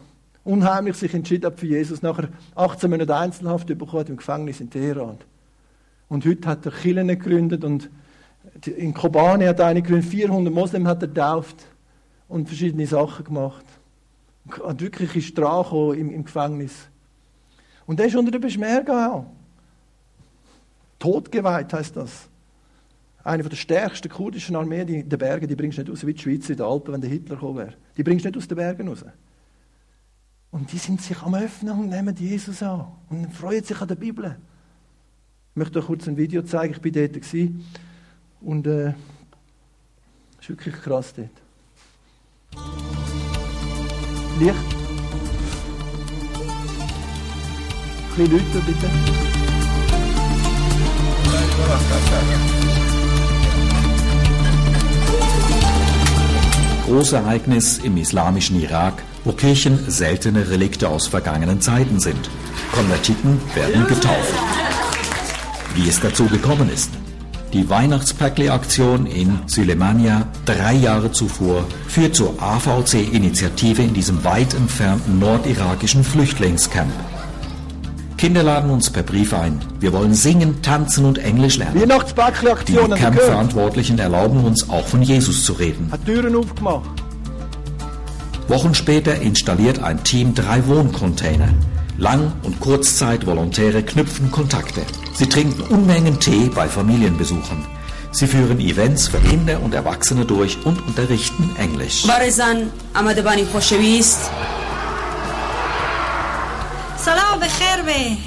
[0.47, 5.17] unheimlich sich entschieden hat für Jesus, nachher 18 Monate Einzelhaft bekommen im Gefängnis in Teheran.
[6.09, 7.89] Und heute hat er Kirchen gegründet und
[8.65, 11.65] in Kobane hat er eine gegründet, 400 Moslem hat er getauft
[12.29, 13.65] und verschiedene Sachen gemacht.
[14.63, 16.87] Hat wirklich in Strache im, im Gefängnis.
[17.85, 19.25] Und er ist unter der Beschmerge auch.
[20.97, 22.29] Todgeweiht heißt das.
[23.23, 26.21] Eine der stärksten kurdischen Armeen in den Bergen, die bringst du nicht raus, wie die
[26.21, 27.73] Schweiz in den Alpen, wenn der Hitler gekommen wäre.
[27.97, 29.03] Die bringst du nicht aus den Bergen raus.
[30.51, 33.95] Und die sind sich am Öffnen und nehmen Jesus an und freuen sich an der
[33.95, 34.37] Bibel.
[35.51, 37.65] Ich möchte euch kurz ein Video zeigen, ich war dort gewesen.
[38.41, 38.95] und äh, es
[40.41, 41.29] ist wirklich krass dort.
[44.39, 44.53] Licht.
[48.09, 48.87] Ein bisschen Leute bitte.
[56.87, 62.29] Großereignis im islamischen Irak, wo Kirchen seltene Relikte aus vergangenen Zeiten sind.
[62.71, 64.33] Konvertiten werden getauft.
[65.75, 66.89] Wie es dazu gekommen ist.
[67.51, 76.05] Die Weihnachtspäckle-Aktion in Sülemania drei Jahre zuvor führt zur AVC-Initiative in diesem weit entfernten nordirakischen
[76.05, 76.93] Flüchtlingscamp.
[78.17, 79.59] Kinder laden uns per Brief ein.
[79.79, 81.79] Wir wollen singen, tanzen und Englisch lernen.
[82.67, 85.91] Die Campverantwortlichen erlauben uns auch von Jesus zu reden.
[85.91, 86.89] Hat Türen aufgemacht.
[88.47, 91.49] Wochen später installiert ein Team drei Wohncontainer.
[91.99, 94.81] Lang- und Kurzzeit-Volontäre knüpfen Kontakte.
[95.13, 97.65] Sie trinken Unmengen Tee bei Familienbesuchen.
[98.11, 102.05] Sie führen Events für Kinder und Erwachsene durch und unterrichten Englisch.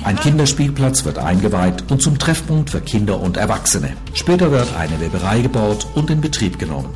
[0.04, 3.96] Ein Kinderspielplatz wird eingeweiht und zum Treffpunkt für Kinder und Erwachsene.
[4.14, 6.94] Später wird eine Weberei gebaut und in Betrieb genommen.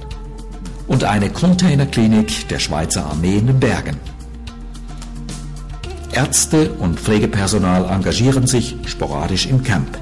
[0.86, 3.98] Und eine Containerklinik der Schweizer Armee in den Bergen.
[6.12, 9.98] Ärzte und Pflegepersonal engagieren sich sporadisch im Camp.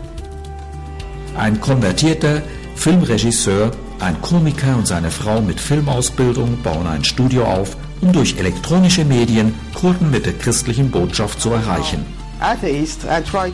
[1.37, 2.43] Ein konvertierter
[2.77, 9.05] Filmregisseur, ein Komiker und seine Frau mit Filmausbildung bauen ein Studio auf, um durch elektronische
[9.05, 12.05] Medien Kurden mit der christlichen Botschaft zu erreichen.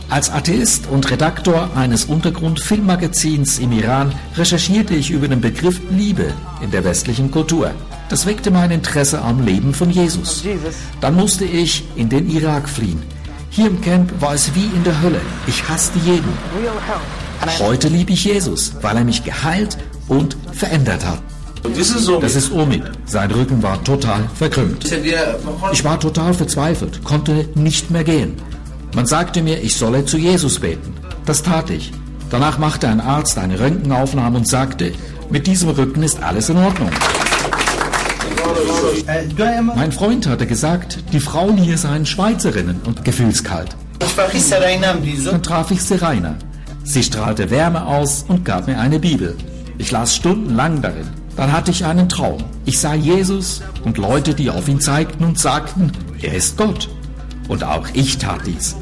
[0.09, 6.71] Als Atheist und Redaktor eines Untergrund-Filmmagazins im Iran recherchierte ich über den Begriff Liebe in
[6.71, 7.71] der westlichen Kultur.
[8.09, 10.43] Das weckte mein Interesse am Leben von Jesus.
[11.01, 13.03] Dann musste ich in den Irak fliehen.
[13.51, 15.21] Hier im Camp war es wie in der Hölle.
[15.45, 16.33] Ich hasste jeden.
[17.59, 21.21] Heute liebe ich Jesus, weil er mich geheilt und verändert hat.
[22.21, 22.83] Das ist Omid.
[23.05, 24.91] Sein Rücken war total verkrümmt.
[25.71, 28.35] Ich war total verzweifelt, konnte nicht mehr gehen.
[28.95, 30.93] Man sagte mir, ich solle zu Jesus beten.
[31.25, 31.91] Das tat ich.
[32.29, 34.93] Danach machte ein Arzt eine Röntgenaufnahme und sagte,
[35.29, 36.89] mit diesem Rücken ist alles in Ordnung.
[39.75, 43.75] Mein Freund hatte gesagt, die Frauen hier seien Schweizerinnen und gefühlskalt.
[43.99, 46.35] Dann traf ich Serena.
[46.83, 49.35] Sie strahlte Wärme aus und gab mir eine Bibel.
[49.77, 51.07] Ich las stundenlang darin.
[51.39, 52.43] Dann hatte ich einen Traum.
[52.65, 56.89] Ich sah Jesus und Leute, die auf ihn zeigten und sagten, er ist Gott.
[57.47, 58.75] Und auch ich tat dies.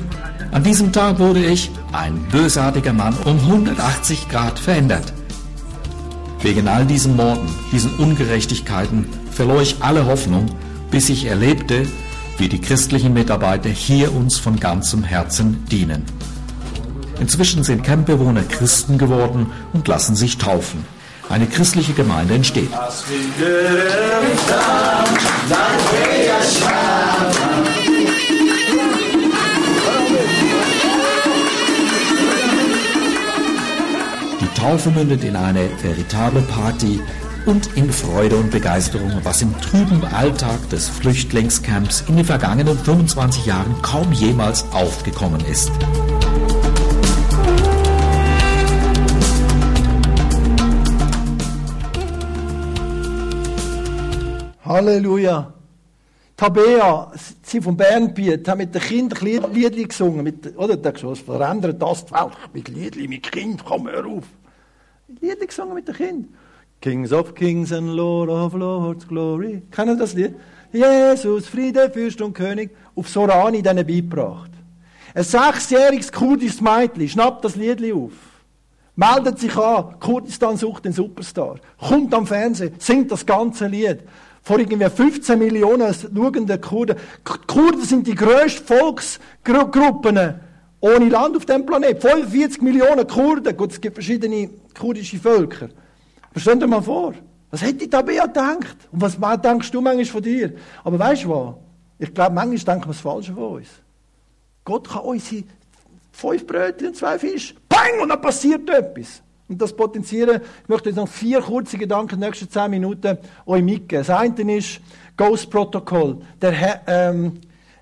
[0.52, 5.13] An diesem Tag wurde ich, ein bösartiger Mann, um 180 Grad verändert.
[6.41, 10.48] Wegen all diesen Morden, diesen Ungerechtigkeiten verlor ich alle Hoffnung,
[10.89, 11.86] bis ich erlebte,
[12.39, 16.06] wie die christlichen Mitarbeiter hier uns von ganzem Herzen dienen.
[17.20, 20.96] Inzwischen sind Campbewohner Christen geworden und lassen sich taufen.
[21.29, 22.69] Eine christliche Gemeinde entsteht.
[34.39, 37.01] Die Taufe mündet in eine veritable Party
[37.45, 43.45] und in Freude und Begeisterung, was im trüben Alltag des Flüchtlingscamps in den vergangenen 25
[43.45, 45.71] Jahren kaum jemals aufgekommen ist.
[54.67, 55.53] Halleluja.
[56.36, 60.23] Tabea, sie von Bernbiet, hat mit den Kindern Lied, Liedli gesungen.
[60.23, 62.34] Mit, oder, der gesagt, was verändert das die Welt?
[62.53, 64.25] Mit Liedli, mit Kind, komm, hör auf.
[65.19, 66.34] Liedli gesungen mit den Kindern.
[66.80, 69.63] Kings of Kings and Lord of Lords, Glory.
[69.71, 70.36] Kennen Sie das Lied?
[70.71, 74.51] Jesus, Friede, Fürst und König, auf Sorani denen beigebracht.
[75.15, 78.12] Ein sechsjähriges kurdisches Mädchen schnappt das Liedli auf.
[78.97, 83.99] meldet sich an, Kurdistan sucht den Superstar, kommt am Fernsehen, singt das ganze Lied.
[84.47, 86.95] Vor irgendwie 15 Millionen schauenden Kurden.
[87.47, 90.36] Kurden sind die grössten Volksgruppen
[90.79, 91.99] ohne Land auf dem Planeten.
[91.99, 93.57] 45 Millionen Kurden.
[93.57, 95.65] Gut, es gibt verschiedene kurdische Völker.
[96.31, 97.13] Aber stell dir mal vor,
[97.51, 98.77] was hätte Tabea gedacht?
[98.89, 100.53] Und was denkst du manchmal von dir?
[100.86, 101.55] Aber weißt du was?
[101.99, 103.67] Ich glaube, manchmal denken wir das Falsche von uns.
[104.63, 105.43] Gott kann unsere
[106.13, 109.21] fünf Brötchen und zwei Fische, bang, und dann passiert etwas.
[109.49, 113.17] Und das potenzieren, ich möchte jetzt noch vier kurze Gedanken in den nächsten zehn Minuten
[113.45, 114.05] euch mitgeben.
[114.05, 114.81] Das eine ist
[115.15, 116.17] Ghost Protocol.
[116.41, 117.39] Der, ähm,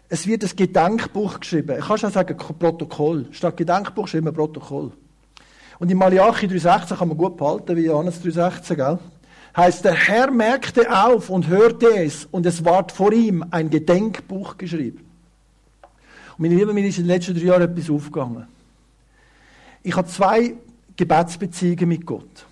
[0.08, 1.78] es wird ein Gedenkbuch geschrieben.
[1.80, 3.26] Ich kann schon sagen Protokoll.
[3.32, 4.92] Statt Gedenkbuch schreiben wir Protokoll.
[5.80, 9.00] Und in Malachi 3,16 kann man gut behalten, wie Johannes 3,16, gell?
[9.58, 14.58] Heißt, der Herr merkte auf und hörte es, und es ward vor ihm ein Gedenkbuch
[14.58, 15.00] geschrieben.
[16.38, 18.48] Und meine Lieben, mir ist in den letzten drei Jahren etwas aufgegangen.
[19.82, 20.56] Ich habe zwei
[20.96, 22.46] Gebetsbeziehungen mit Gott.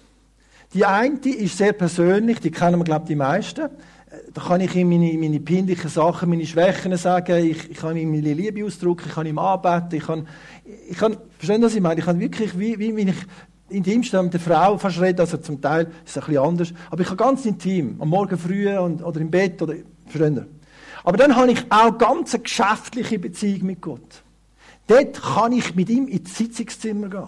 [0.73, 3.69] Die eine ist sehr persönlich, die kennen wir, glaube ich, die meisten.
[4.33, 8.11] Da kann ich ihm meine, meine peinlichen Sachen, meine Schwächen sagen, ich, ich kann ihm
[8.11, 10.27] meine Liebe ausdrücken, ich kann ihm anbeten, ich kann,
[10.89, 11.99] ich kann, verstehen was ich meine?
[11.99, 13.15] Ich kann wirklich, wie, wie wenn ich
[13.69, 17.01] intimst mit der Frau fast reden, also zum Teil ist es ein bisschen anders, aber
[17.01, 19.73] ich kann ganz intim, am Morgen früh und, oder im Bett, oder,
[20.05, 20.45] verstehen Sie?
[21.03, 24.23] Aber dann habe ich auch ganz eine geschäftliche Beziehung mit Gott.
[24.87, 27.27] Dort kann ich mit ihm ins Sitzungszimmer gehen.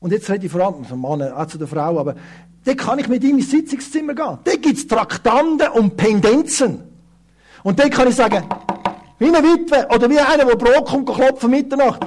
[0.00, 2.14] Und jetzt rede ich vor allem vom Mann, auch zu der Frau, aber
[2.64, 4.38] dort kann ich mit ihm ins Sitzungszimmer gehen.
[4.44, 6.80] Dort gibt es Traktanten und Pendenzen.
[7.62, 8.42] Und dort kann ich sagen,
[9.18, 12.00] wie eine Witwe oder wie einer, der Brot kommt, klopfen Mitternacht.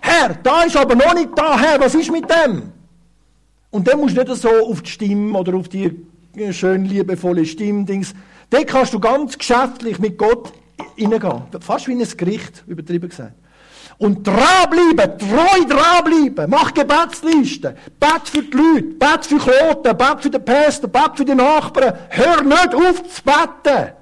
[0.00, 2.72] Herr, da ist aber noch nicht da, Herr, was ist mit dem?
[3.70, 6.04] Und dann musst du nicht so auf die Stimme oder auf die
[6.50, 8.12] schön liebevolle Stimmdings.
[8.50, 10.52] Dort kannst du ganz geschäftlich mit Gott
[10.96, 11.42] hineingehen.
[11.60, 13.34] Fast wie in ein Gericht, übertrieben gesagt.
[14.00, 16.48] Und dranbleiben, treu dranbleiben.
[16.48, 17.76] Mach Gebetslisten.
[18.00, 21.92] Bet für die Leute, bet für Kloten, bet für den Pastor, bet für die Nachbarn.
[22.08, 23.92] Hör nicht auf zu beten.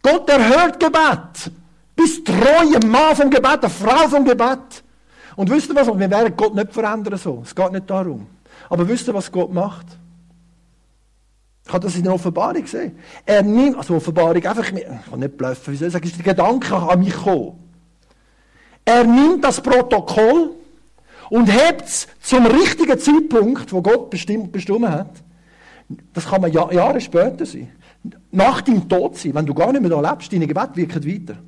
[0.00, 1.52] Gott erhört Gebet.
[1.96, 4.84] Bist treu, ein Mann vom Gebet, eine Frau vom Gebet.
[5.34, 5.88] Und wisst ihr was?
[5.88, 7.42] Wir werden Gott nicht verändern so.
[7.44, 8.28] Es geht nicht darum.
[8.68, 9.86] Aber wisst ihr, was Gott macht?
[11.66, 12.96] Ich habe das in der Offenbarung gesehen.
[13.26, 16.24] Er nimmt, also Offenbarung, einfach, ich kann nicht bluffen, wie soll ich sagen, ist der
[16.24, 17.69] Gedanke an mich gekommen.
[18.90, 20.50] Er nimmt das Protokoll
[21.28, 25.12] und hebt es zum richtigen Zeitpunkt, wo Gott bestimmt, bestimmt hat.
[26.12, 27.70] Das kann man Jahre später sein.
[28.32, 31.38] Nach deinem Tod sein, wenn du gar nicht mehr da lebst, deine Gebet wirken weiter.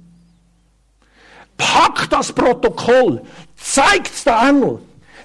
[1.57, 3.23] Pack das Protokoll,
[3.57, 4.79] zeigt es der Engel,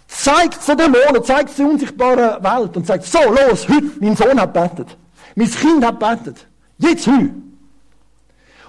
[0.08, 4.16] zeigt es den Dämonen, zeigt es der unsichtbaren Welt und sagt, so, los, heute, mein
[4.16, 4.98] Sohn hat betet,
[5.36, 6.48] mein Kind hat betet,
[6.80, 7.47] jetzt heute.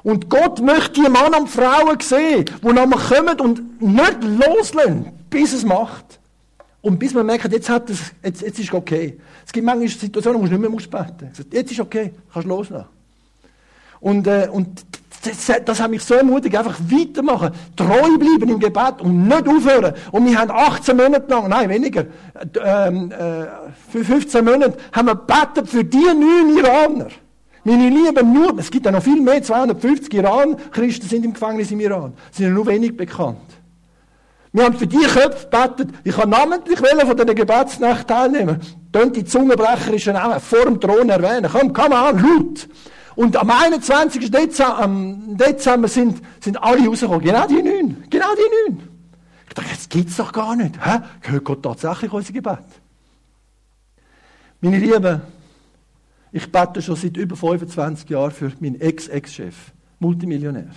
[0.09, 5.53] Und Gott möchte die Mann und Frauen sehen, die nachher kommen und nicht loslassen, bis
[5.53, 6.19] es macht.
[6.81, 9.21] Und bis man merkt, jetzt, hat es, jetzt, jetzt ist es okay.
[9.45, 11.53] Es gibt manchmal Situationen, wo du nicht mehr musst beten musst.
[11.53, 12.87] Jetzt ist es okay, kannst loslassen.
[14.01, 14.83] Und, äh, und
[15.25, 19.93] das, das hat mich so ermutigt, einfach weitermachen, treu bleiben im Gebet und nicht aufhören.
[20.11, 22.07] Und wir haben 18 Monate lang, nein, weniger,
[22.65, 23.45] ähm, äh,
[23.91, 27.09] für 15 Monate haben wir gebetet für die neun Iraner.
[27.69, 31.81] Meine Lieben, nur, es gibt ja noch viel mehr, 250 Iran-Christen sind im Gefängnis im
[31.81, 32.15] Iran.
[32.31, 33.43] Sie sind nur wenig bekannt.
[34.55, 35.91] Wir haben für die Köpfe gebetet.
[36.03, 38.59] Ich kann namentlich von dieser Gebetsnacht teilnehmen.
[38.91, 41.51] Tönt die zungenbrecherischen Namen vor dem Thron erwähnen.
[41.53, 42.67] Komm, komm an, laut.
[43.17, 44.31] Und am 21.
[44.31, 47.21] Dezember, sind, sind alle rausgekommen.
[47.21, 48.03] Genau die neun.
[48.09, 48.89] Genau die neun.
[49.47, 50.75] Ich dachte, das gibt's doch gar nicht.
[50.83, 51.01] Hä?
[51.21, 52.65] Hört Gott tatsächlich unser Gebet?
[54.63, 55.21] Meine Lieben,
[56.33, 60.71] ich bete schon seit über 25 Jahren für meinen Ex-Ex-Chef, Multimillionär.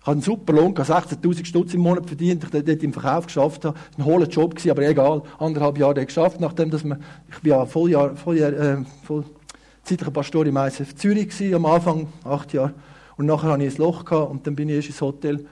[0.00, 3.64] Ich habe einen super Lohn, 16.000 Stutz im Monat verdient, ich dort im Verkauf geschafft
[3.64, 3.78] habe.
[3.96, 5.22] Ein hoher Job aber egal.
[5.38, 10.58] Anderthalb Jahre geschafft, nachdem, dass man, ich bin ja Volljahr, Volljahr, äh, vollzeitlicher Pastor im
[10.58, 12.74] ISF Zürich gewesen, am Anfang, acht Jahre.
[13.16, 15.46] Und nachher hatte ich ein Loch gehabt, und dann bin ich erst ins Hotel.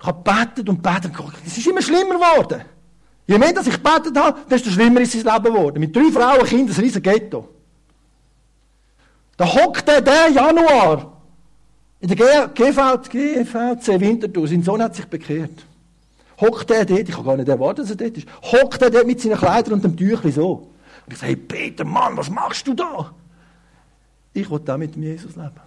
[0.00, 1.12] Ich habe gebetet und gebetet.
[1.44, 2.62] Es ist immer schlimmer geworden.
[3.26, 5.80] Je mehr dass ich gebetet habe, desto schlimmer ist sein Leben geworden.
[5.80, 7.48] Mit drei Frauen, Kindern, ein riesiges Ghetto.
[9.36, 11.12] Da hockt er der Januar
[12.00, 14.48] in der GV, GVC Winterthur.
[14.48, 15.64] Sein Sohn hat sich bekehrt.
[16.40, 19.06] Hockt er dort, ich habe gar nicht erwartet, dass er dort ist, hockt er dort
[19.06, 20.70] mit seinen Kleidern und dem Tüchli so.
[21.06, 23.12] Und ich sage, hey Peter, Mann, was machst du da?
[24.32, 25.60] Ich will da mit Jesus leben.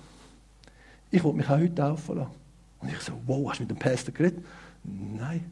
[1.11, 2.31] Ich will mich auch heute taufen lassen.
[2.81, 4.43] Und ich so, wow, hast du mit dem Pastor geredet?
[4.83, 5.45] Nein.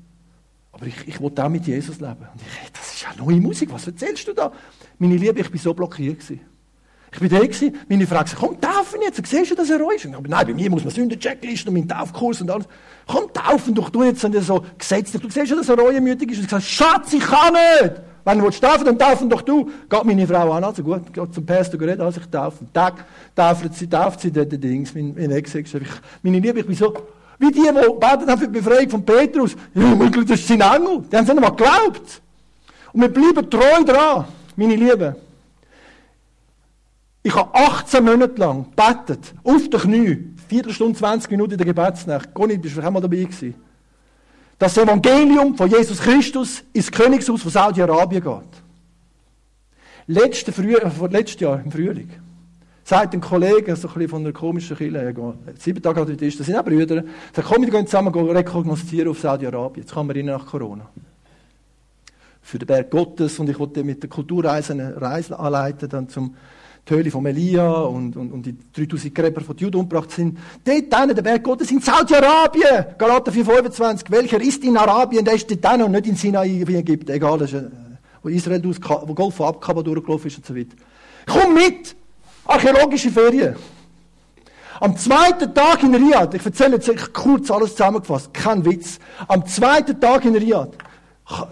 [0.73, 2.27] Aber ich, ich will auch mit Jesus leben.
[2.33, 4.51] Und ich, hey, das ist ja neue Musik, was erzählst du da?
[4.97, 6.19] Meine Liebe, ich war so blockiert.
[6.19, 6.41] Gewesen.
[7.13, 10.07] Ich bin da gewesen, meine Frau gesagt, komm, taufen jetzt, siehst du, dass er ist?
[10.07, 12.65] Aber nein, bei mir muss man Sünden-Checklisten und meinen Taufkurs und alles.
[13.05, 15.21] Komm, taufen doch du jetzt so gesetzlich.
[15.21, 16.39] Du siehst ja, dass er reuemütig ist.
[16.39, 18.01] Und ich sage, Schatz, ich kann nicht!
[18.25, 19.69] Wenn du taufen dann taufen doch du.
[19.89, 22.65] Geht meine Frau an, also gut, geht zum Pastor geredet, also ich taufe.
[22.73, 23.05] Tag,
[23.36, 25.73] tauft sie, tauft sie dort Dings, mein, mein Ex ich,
[26.23, 26.93] meine Liebe, ich bin so,
[27.43, 29.56] wie die, die beten haben für die Befreiung von Petrus.
[29.73, 31.03] Ja, das ist sein Engel.
[31.12, 32.21] Die haben es nicht mal geglaubt.
[32.93, 34.25] Und wir bleiben treu dran,
[34.56, 35.15] meine Liebe.
[37.23, 42.34] Ich habe 18 Monate lang gebetet, auf den Knie, Viertelstunde, 20 Minuten in der Gebetsnacht.
[42.34, 43.56] Conny, bist du auch mal dabei gewesen?
[44.60, 48.63] Das Evangelium von Jesus Christus ins Königshaus von Saudi-Arabien geht.
[50.08, 52.10] Letzte Früh, äh, letztes Jahr, im Frühling,
[52.83, 55.13] sagt ein Kollege, so ein bisschen von einer komischen Kirche,
[55.57, 59.83] sieben Tage Adventisten, das sind auch Brüder, sagt, komm, wir gehen zusammen rekognoszieren auf Saudi-Arabien.
[59.83, 60.89] Jetzt kommen wir rein nach Corona.
[62.41, 66.35] Für den Berg Gottes und ich wollte mit der Kulturreise eine Reise anleiten, dann zum
[66.87, 70.37] die Höhle von Elia und, und, und die 3000 Gräber von Juden umgebracht sind.
[70.65, 72.97] Dort hinten, der Berg Gottes in Saudi-Arabien.
[72.97, 74.05] Galater 4,25.
[74.09, 75.23] Welcher ist in Arabien?
[75.23, 77.11] Der ist dort und nicht in Sinai wie Ägypten.
[77.11, 77.69] Egal, das ist, äh,
[78.21, 80.75] wo Israel durch, wo Golf von Abkaba durchgelaufen ist und so weiter.
[81.25, 81.95] Komm mit!
[82.45, 83.56] Archäologische Ferien.
[84.79, 88.99] Am zweiten Tag in Riyadh, ich erzähle jetzt kurz alles zusammengefasst, kein Witz.
[89.27, 90.75] Am zweiten Tag in Riyadh,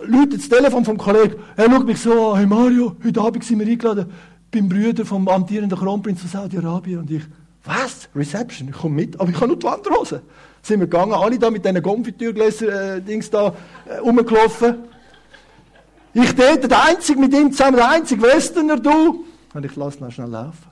[0.05, 3.59] läutet das Telefon vom Kollegen, er schaut mich so an, hey Mario, heute Abend sind
[3.59, 4.11] wir eingeladen,
[4.51, 6.99] beim Brüder vom amtierenden Kronprinz von Saudi-Arabien.
[6.99, 7.23] Und ich,
[7.63, 8.09] was?
[8.13, 8.69] Reception?
[8.69, 10.21] Ich komme mit, aber ich habe nur die Wanderhose.
[10.61, 13.53] Sind wir gegangen, alle da mit diesen Konfitürgläser-Dings äh, da
[13.85, 14.75] äh, rumgelaufen.
[16.13, 19.23] Ich dort, der Einzige mit ihm zusammen, der einzige Westerner, du.
[19.53, 20.70] Und ich lasse ihn schnell laufen.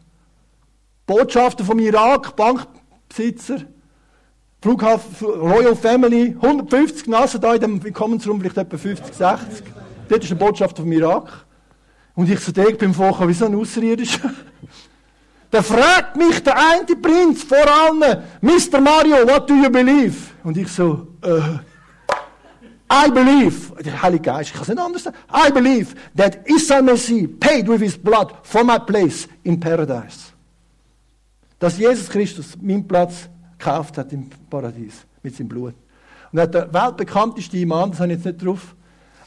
[1.10, 3.62] Botschafter vom Irak, Bankbesitzer,
[4.62, 9.64] Flughafen, Royal Family, 150 Nasen da in dem Willkommensraum, vielleicht etwa 50, 60.
[10.08, 11.48] Dort ist der Botschafter vom Irak.
[12.14, 14.32] Und ich so denke beim Vorkommen, wie so ein Außerirdischer.
[15.52, 18.80] Da fragt mich der eine Prinz vor allen, Mr.
[18.80, 20.16] Mario, what do you believe?
[20.44, 21.58] Und ich so, uh,
[22.88, 26.84] I believe, der Heilige Geist, ich kann es nicht anders sagen, I believe that Isa
[26.84, 30.34] Messi paid with his blood for my place in paradise.
[31.60, 35.74] Dass Jesus Christus meinen Platz gekauft hat im Paradies mit seinem Blut.
[36.32, 38.76] Und er hat der weltbekannteste Imam, das habe ich jetzt nicht drauf,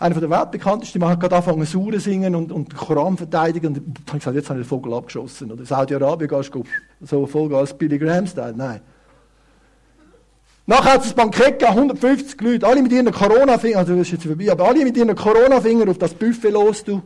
[0.02, 3.68] einer der weltbekanntesten, man hat gerade angefangen Suren singen und, und Koran verteidigen.
[3.68, 5.52] Und dann habe ich gesagt, jetzt habe ich den Vogel abgeschossen.
[5.52, 6.64] Oder Saudi-Arabien gehst du
[7.02, 8.54] so Vogel als Billy Graham-Style.
[8.56, 8.80] Nein.
[10.66, 14.12] Nachher hat es ein Bankett gegeben, 150 Leute, alle mit ihren Corona-Fingern, also das ist
[14.12, 17.02] jetzt vorbei, aber alle mit ihren Corona-Fingern auf das Buffet los, du.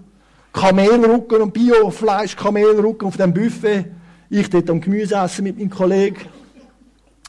[0.53, 3.87] Kamelrücken und Biofleisch, Kamelrücken auf dem Buffet.
[4.29, 6.17] Ich dort am Gemüse essen mit meinem Kollegen.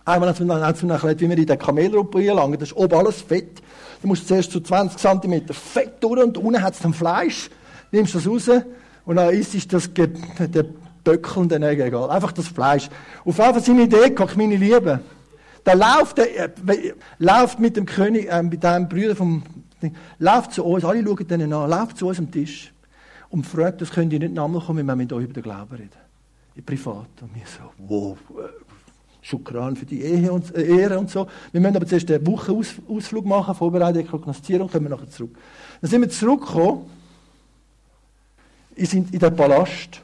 [0.03, 2.59] Einmal hat es mir erklärt, wie wir in den Kamelrücken einlangen.
[2.59, 3.61] Das ist oben alles Fett.
[4.01, 7.49] Du musst zuerst so 20 cm Fett durch und unten hat es dann Fleisch.
[7.91, 8.49] Nimmst das raus
[9.05, 10.65] und dann isst das der
[11.03, 12.09] Böckel dann egal.
[12.09, 12.89] Einfach das Fleisch.
[13.25, 14.99] Auf jeden Fall sind wir gehabt, meine Lieben.
[15.63, 19.43] Da läuft, der, äh, läuft mit dem König, äh, mit einem Brüder vom,
[20.17, 22.73] läuft zu uns, alle schauen denen an, läuft zu uns am Tisch
[23.29, 26.06] und fragt, das könnt ihr nicht nachkommen, wenn wir mit euch über den Glauben reden.
[26.57, 27.21] In privat.
[27.21, 28.17] Und wir so, wow,
[29.21, 31.27] Schukran für die Ehe und, äh, Ehre und so.
[31.51, 35.37] Wir müssen aber zuerst einen Wochenausflug machen, Vorbereitung, Prognostieren und kommen nachher zurück.
[35.81, 36.89] Dann sind wir zurückgekommen,
[38.75, 40.01] sind in den Palast.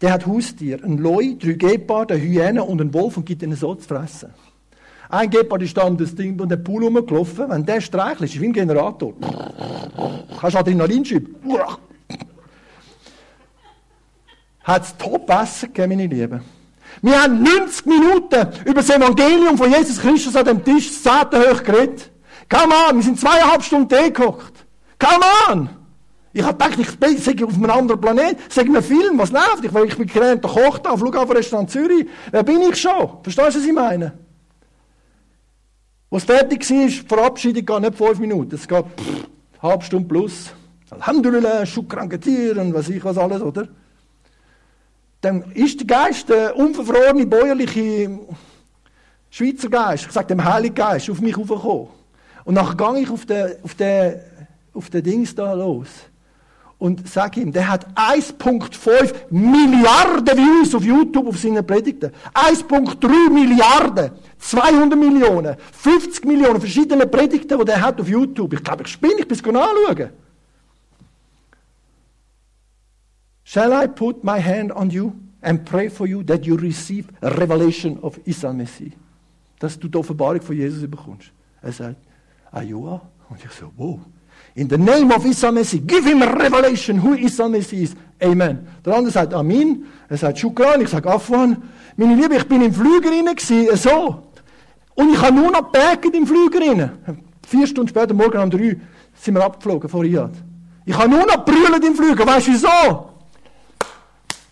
[0.00, 3.56] Der hat Haustier, ein Loi, drei Gepard, eine Hyäne und einen Wolf und gibt ihnen
[3.56, 4.30] so zu fressen.
[5.08, 7.48] Ein Gepard ist dann das Ding um den Pool rumgelaufen.
[7.48, 9.14] Wenn der streichelt, ist wie ein Generator.
[10.38, 11.34] Kannst Adrenalin schieben.
[14.68, 16.42] Hat es Top-Essen gegeben, meine Lieben.
[17.00, 21.62] Wir haben 90 Minuten über das Evangelium von Jesus Christus an dem Tisch Satan hoch
[21.62, 22.10] geredet.
[22.50, 24.66] Come on, wir sind zweieinhalb Stunden gekocht.
[24.98, 25.70] Come on!
[26.34, 29.64] Ich habe gedacht, ich sei auf einem anderen Planet, sag mir Film, was läuft?
[29.64, 32.06] Ich, ich bin gelernter Koch da, Flughafen Restaurant Zürich.
[32.30, 33.08] Wer bin ich schon?
[33.22, 34.18] Verstehst du, was ich meine?
[36.10, 38.54] Was fertig war, ist, Verabschiedung geht nicht fünf Minuten.
[38.54, 39.28] Es geht pff,
[39.62, 40.50] halbe Stunde plus.
[40.90, 43.66] Alhamdulillah, Schukran und was ich was alles, oder?
[45.20, 48.18] Dann ist der Geist, der unverfrorene, bäuerliche
[49.30, 51.88] Schweizer Geist, ich sage dem Heiligen Geist, auf mich aufgekommen.
[52.44, 54.14] Und nachher gehe ich auf den, auf den,
[54.72, 55.88] auf den Dings da los
[56.78, 62.12] und sage ihm, der hat 1,5 Milliarden Views auf YouTube auf seinen Predigten.
[62.32, 64.12] 1,3 Milliarden.
[64.38, 65.56] 200 Millionen.
[65.72, 68.52] 50 Millionen verschiedene Predigten, die der hat auf YouTube.
[68.52, 70.10] Ich glaube, ich spinne, ich bin es anschauen.
[73.48, 77.30] Shall I put my hand on you and pray for you that you receive a
[77.30, 78.92] revelation of Isa Messi?
[79.58, 81.32] Dass du die Offenbarung von Jesus bekommst.
[81.62, 81.96] Er sagt,
[82.52, 83.00] Ayua.
[83.30, 84.00] Und ich so, wow.
[84.54, 87.96] In the name of Isa Messi, give him a revelation who Isa Messi is.
[88.22, 88.66] Amen.
[88.84, 89.86] Der andere sagt Amin.
[90.10, 90.82] Er sagt Shukran.
[90.82, 91.56] Ich sage Afwan.
[91.96, 94.24] Meine Liebe, ich bin im Flüger rein, gewesen, so.
[94.94, 96.90] Und ich habe nur noch gepägt im Flüger rein.
[97.46, 98.76] Vier Stunden später, morgen um drei,
[99.14, 100.34] sind wir abgeflogen vor Riyadh.
[100.84, 102.26] Ich habe nur noch brüllt im Flüger.
[102.26, 103.07] Weißt du wieso?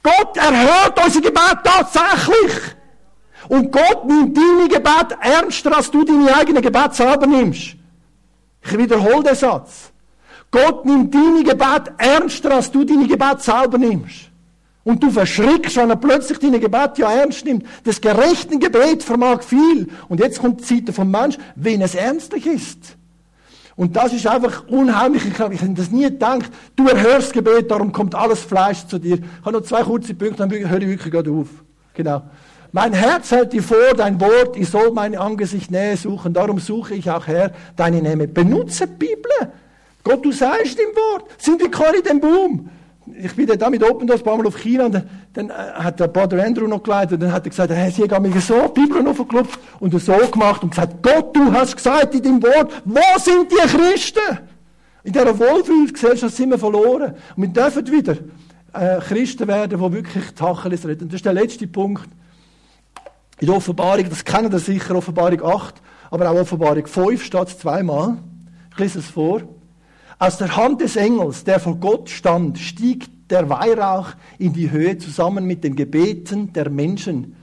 [0.06, 2.52] Gott erhört unser Gebet tatsächlich.
[3.48, 7.74] Und Gott nimmt deine Gebet ernster, als du deine eigenen Gebet selber nimmst.
[8.62, 9.92] Ich wiederhole den Satz.
[10.52, 14.30] Gott nimmt deine Gebet ernster, als du deine Gebet selber nimmst.
[14.84, 17.66] Und du verschrickst, wenn er plötzlich deine Gebet ja ernst nimmt.
[17.82, 19.88] Das gerechte Gebet vermag viel.
[20.08, 22.96] Und jetzt kommt die Zeit vom Mensch, wenn es ernstlich ist.
[23.76, 25.26] Und das ist einfach unheimlich.
[25.26, 26.50] Ich habe das nie gedacht.
[26.74, 29.16] Du erhörst Gebet, darum kommt alles Fleisch zu dir.
[29.16, 31.48] Ich habe noch zwei kurze Punkte, dann höre ich wirklich gerade auf.
[31.92, 32.22] Genau.
[32.72, 36.32] Mein Herz hält dir vor, dein Wort, ich soll mein Angesicht näher suchen.
[36.32, 38.28] Darum suche ich auch, Herr, deine Nähe.
[38.28, 39.52] Benutze die Bibel.
[40.02, 41.24] Gott, du sagst im Wort.
[41.38, 42.70] Sind wir gerade in dem Boom?
[43.14, 45.52] Ich bin dann mit Open Doors ein paar Mal auf China und dann, dann äh,
[45.52, 48.40] hat der Brother Andrew noch geleitet und dann hat er gesagt, hey, sie haben mir
[48.40, 52.22] so die Bibel noch verklopft und so gemacht und gesagt, Gott, du hast gesagt in
[52.22, 54.38] deinem Wort, wo sind die Christen?
[55.04, 57.14] In dieser Wohlfühlgesellschaft sind wir verloren.
[57.36, 58.16] Und wir dürfen wieder
[58.72, 61.08] äh, Christen werden, die wirklich Tacheles reden.
[61.08, 62.08] Das ist der letzte Punkt.
[63.38, 65.74] In der Offenbarung, das kennen ihr sicher, Offenbarung 8,
[66.10, 68.16] aber auch Offenbarung 5 steht es zweimal.
[68.72, 69.42] Ich lese es vor.
[70.18, 74.96] Aus der Hand des Engels, der vor Gott stand, stieg der Weihrauch in die Höhe
[74.96, 77.36] zusammen mit den Gebeten der Menschen.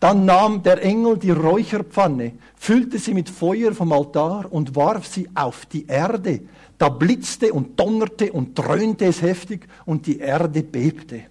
[0.00, 5.28] Dann nahm der Engel die Räucherpfanne, füllte sie mit Feuer vom Altar und warf sie
[5.34, 6.40] auf die Erde.
[6.78, 11.22] Da blitzte und donnerte und dröhnte es heftig und die Erde bebte.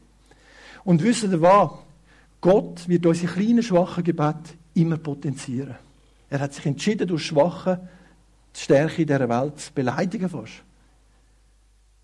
[0.85, 1.71] Und wisst ihr was?
[2.39, 5.75] Gott wird unsere kleinen, schwachen Gebete immer potenzieren.
[6.29, 7.87] Er hat sich entschieden, durch Schwache
[8.55, 10.63] die Stärke dieser Welt zu beleidigen fast.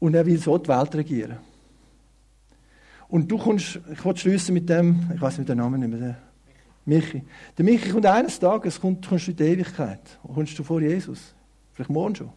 [0.02, 1.38] Und er will so die Welt regieren.
[3.08, 6.00] Und du kommst, ich will schließen mit dem, ich weiß nicht den Namen nicht mehr,
[6.00, 6.18] der
[6.86, 7.22] Michi.
[7.58, 10.00] Der Michi kommt eines Tages, kommt, kommst du in die Ewigkeit.
[10.34, 11.36] Kommst du vor Jesus.
[11.74, 12.30] Vielleicht morgen schon.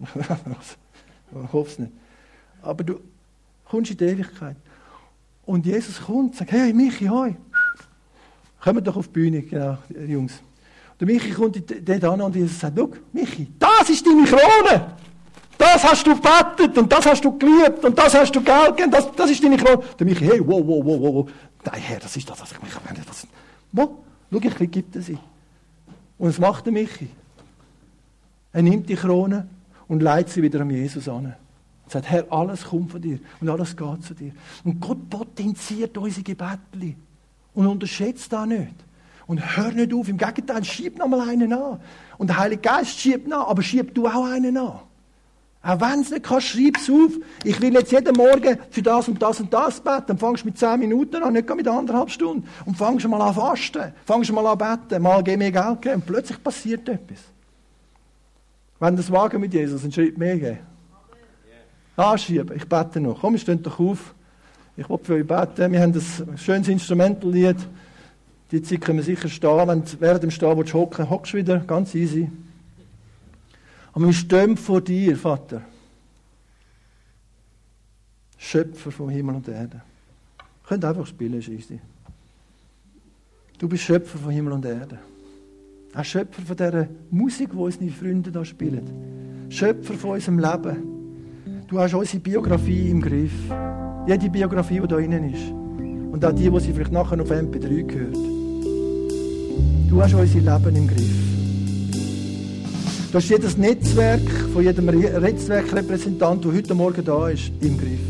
[0.00, 0.08] ich
[1.52, 1.92] hoffe es nicht.
[2.60, 3.00] Aber du
[3.64, 4.56] kommst in die Ewigkeit.
[5.46, 7.34] Und Jesus kommt und sagt, hey Michi, hoi.
[8.60, 10.42] Kommt doch auf die Bühne, genau, Jungs.
[11.00, 14.96] Der Michi kommt dort an und Jesus sagt, schau, Michi, das ist deine Krone.
[15.58, 18.92] Das hast du gebetet und das hast du geliebt und das hast du Geld gegeben,
[18.92, 19.82] das, das ist deine Krone.
[19.98, 21.30] Der Michi, hey, wow, wow, wow, wow.
[21.64, 22.72] Nein, Herr, das ist das, was ich mich.
[23.04, 23.26] Das,
[23.72, 23.98] wo?
[24.30, 25.18] Schau, ich gibt er sie.
[26.16, 27.08] Und was macht der Michi?
[28.52, 29.48] Er nimmt die Krone
[29.88, 31.34] und leitet sie wieder an Jesus an.
[31.84, 34.32] Und sagt, Herr, alles kommt von dir und alles geht zu dir.
[34.62, 36.94] Und Gott potenziert unsere Gebete
[37.54, 38.74] und unterschätzt das nicht.
[39.26, 41.80] Und hör nicht auf, im Gegenteil, schieb noch mal einen an.
[42.16, 44.80] Und der Heilige Geist schiebt nach, aber schieb du auch einen an.
[45.60, 47.12] Auch wenn es nicht kannst, schreib es auf.
[47.42, 50.04] Ich will jetzt jeden Morgen für das und das und das beten.
[50.06, 52.48] Dann fangst du mit zehn Minuten an, nicht mit anderthalb Stunden.
[52.64, 53.92] Und fangst mal an fasten.
[54.04, 55.02] Fangst mal an beten.
[55.02, 55.96] Mal geh mir Geld geben.
[55.96, 57.18] Und plötzlich passiert etwas.
[58.78, 60.58] Wenn das wagen mit Jesus, einen Schritt mehr geben.
[61.96, 62.56] Anschieben.
[62.56, 63.20] Ich bete noch.
[63.20, 64.14] Komm, stehen doch auf.
[64.76, 65.72] Ich will für euch beten.
[65.72, 67.56] Wir haben ein schönes Instrumentallied.
[68.52, 69.66] Die Zeit können wir sicher stehen.
[69.66, 71.58] Wenn du während dem Stehen hocken hockst du wieder.
[71.58, 72.30] Ganz easy.
[73.98, 75.60] Aber wir stehen vor dir, Vater.
[78.36, 79.82] Schöpfer vom Himmel und Erde.
[80.64, 81.80] Könnt einfach spielen, Scheisse.
[83.58, 85.00] Du bist Schöpfer von Himmel und Erde.
[85.92, 89.48] Auch Schöpfer von dieser Musik, die unsere Freunde da spielen.
[89.48, 91.64] Schöpfer von unserem Leben.
[91.66, 93.32] Du hast unsere Biografie im Griff.
[94.06, 95.50] Jede Biografie, die da drinnen ist.
[96.12, 98.14] Und auch die, die sie vielleicht nachher auf MP3 gehört.
[99.90, 101.37] Du hast unser Leben im Griff.
[103.10, 104.20] Du hast jedes Netzwerk
[104.52, 108.00] von jedem Netzwerkrepräsentant, der heute Morgen da ist, im Griff.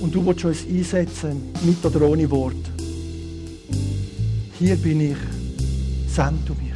[0.00, 2.56] Und du willst uns einsetzen, mit oder ohne Wort.
[4.58, 5.16] Hier bin ich.
[6.08, 6.72] Send du mich.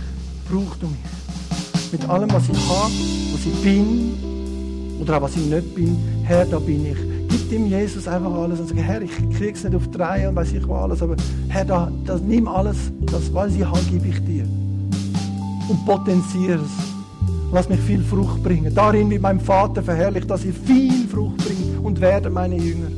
[0.51, 1.91] Brauch du mich.
[1.91, 2.93] Mit allem, was ich habe,
[3.33, 5.97] was ich bin oder auch was ich nicht bin.
[6.25, 6.99] Herr, da bin ich.
[7.31, 10.53] Gib dem Jesus einfach alles und sag, Herr, ich krieg's nicht auf drei und weiß
[10.53, 11.17] ich was alles, aber
[11.49, 14.45] Herr, da, da, nimm alles, das, was ich habe, gebe ich dir
[15.69, 16.71] und potenziere es.
[17.53, 18.75] Lass mich viel Frucht bringen.
[18.75, 22.89] Darin mit meinem Vater verherrlicht, dass ich viel Frucht bringe und werde meine Jünger.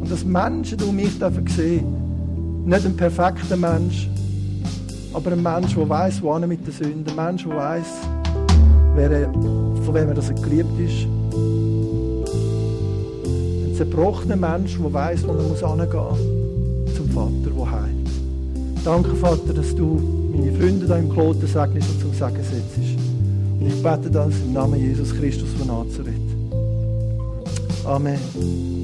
[0.00, 2.64] Und dass Menschen um mich dürfen sehen.
[2.66, 4.08] Nicht ein perfekter Mensch,
[5.14, 7.86] aber ein Mensch, der weiß, wo er mit der Sünde, ein Mensch, der weiß,
[8.94, 11.06] von wem er das geliebt ist.
[13.64, 15.88] Ein zerbrochener Mensch, der weiß, wo er muss hingehen
[16.96, 18.08] zum Vater, der heilt.
[18.84, 22.98] Danke, Vater, dass du meine Freunde da im Kloster segnest und zum Segen setzt.
[23.60, 26.14] Und ich bete das im Namen Jesus Christus von Nazareth.
[27.84, 28.77] Amen.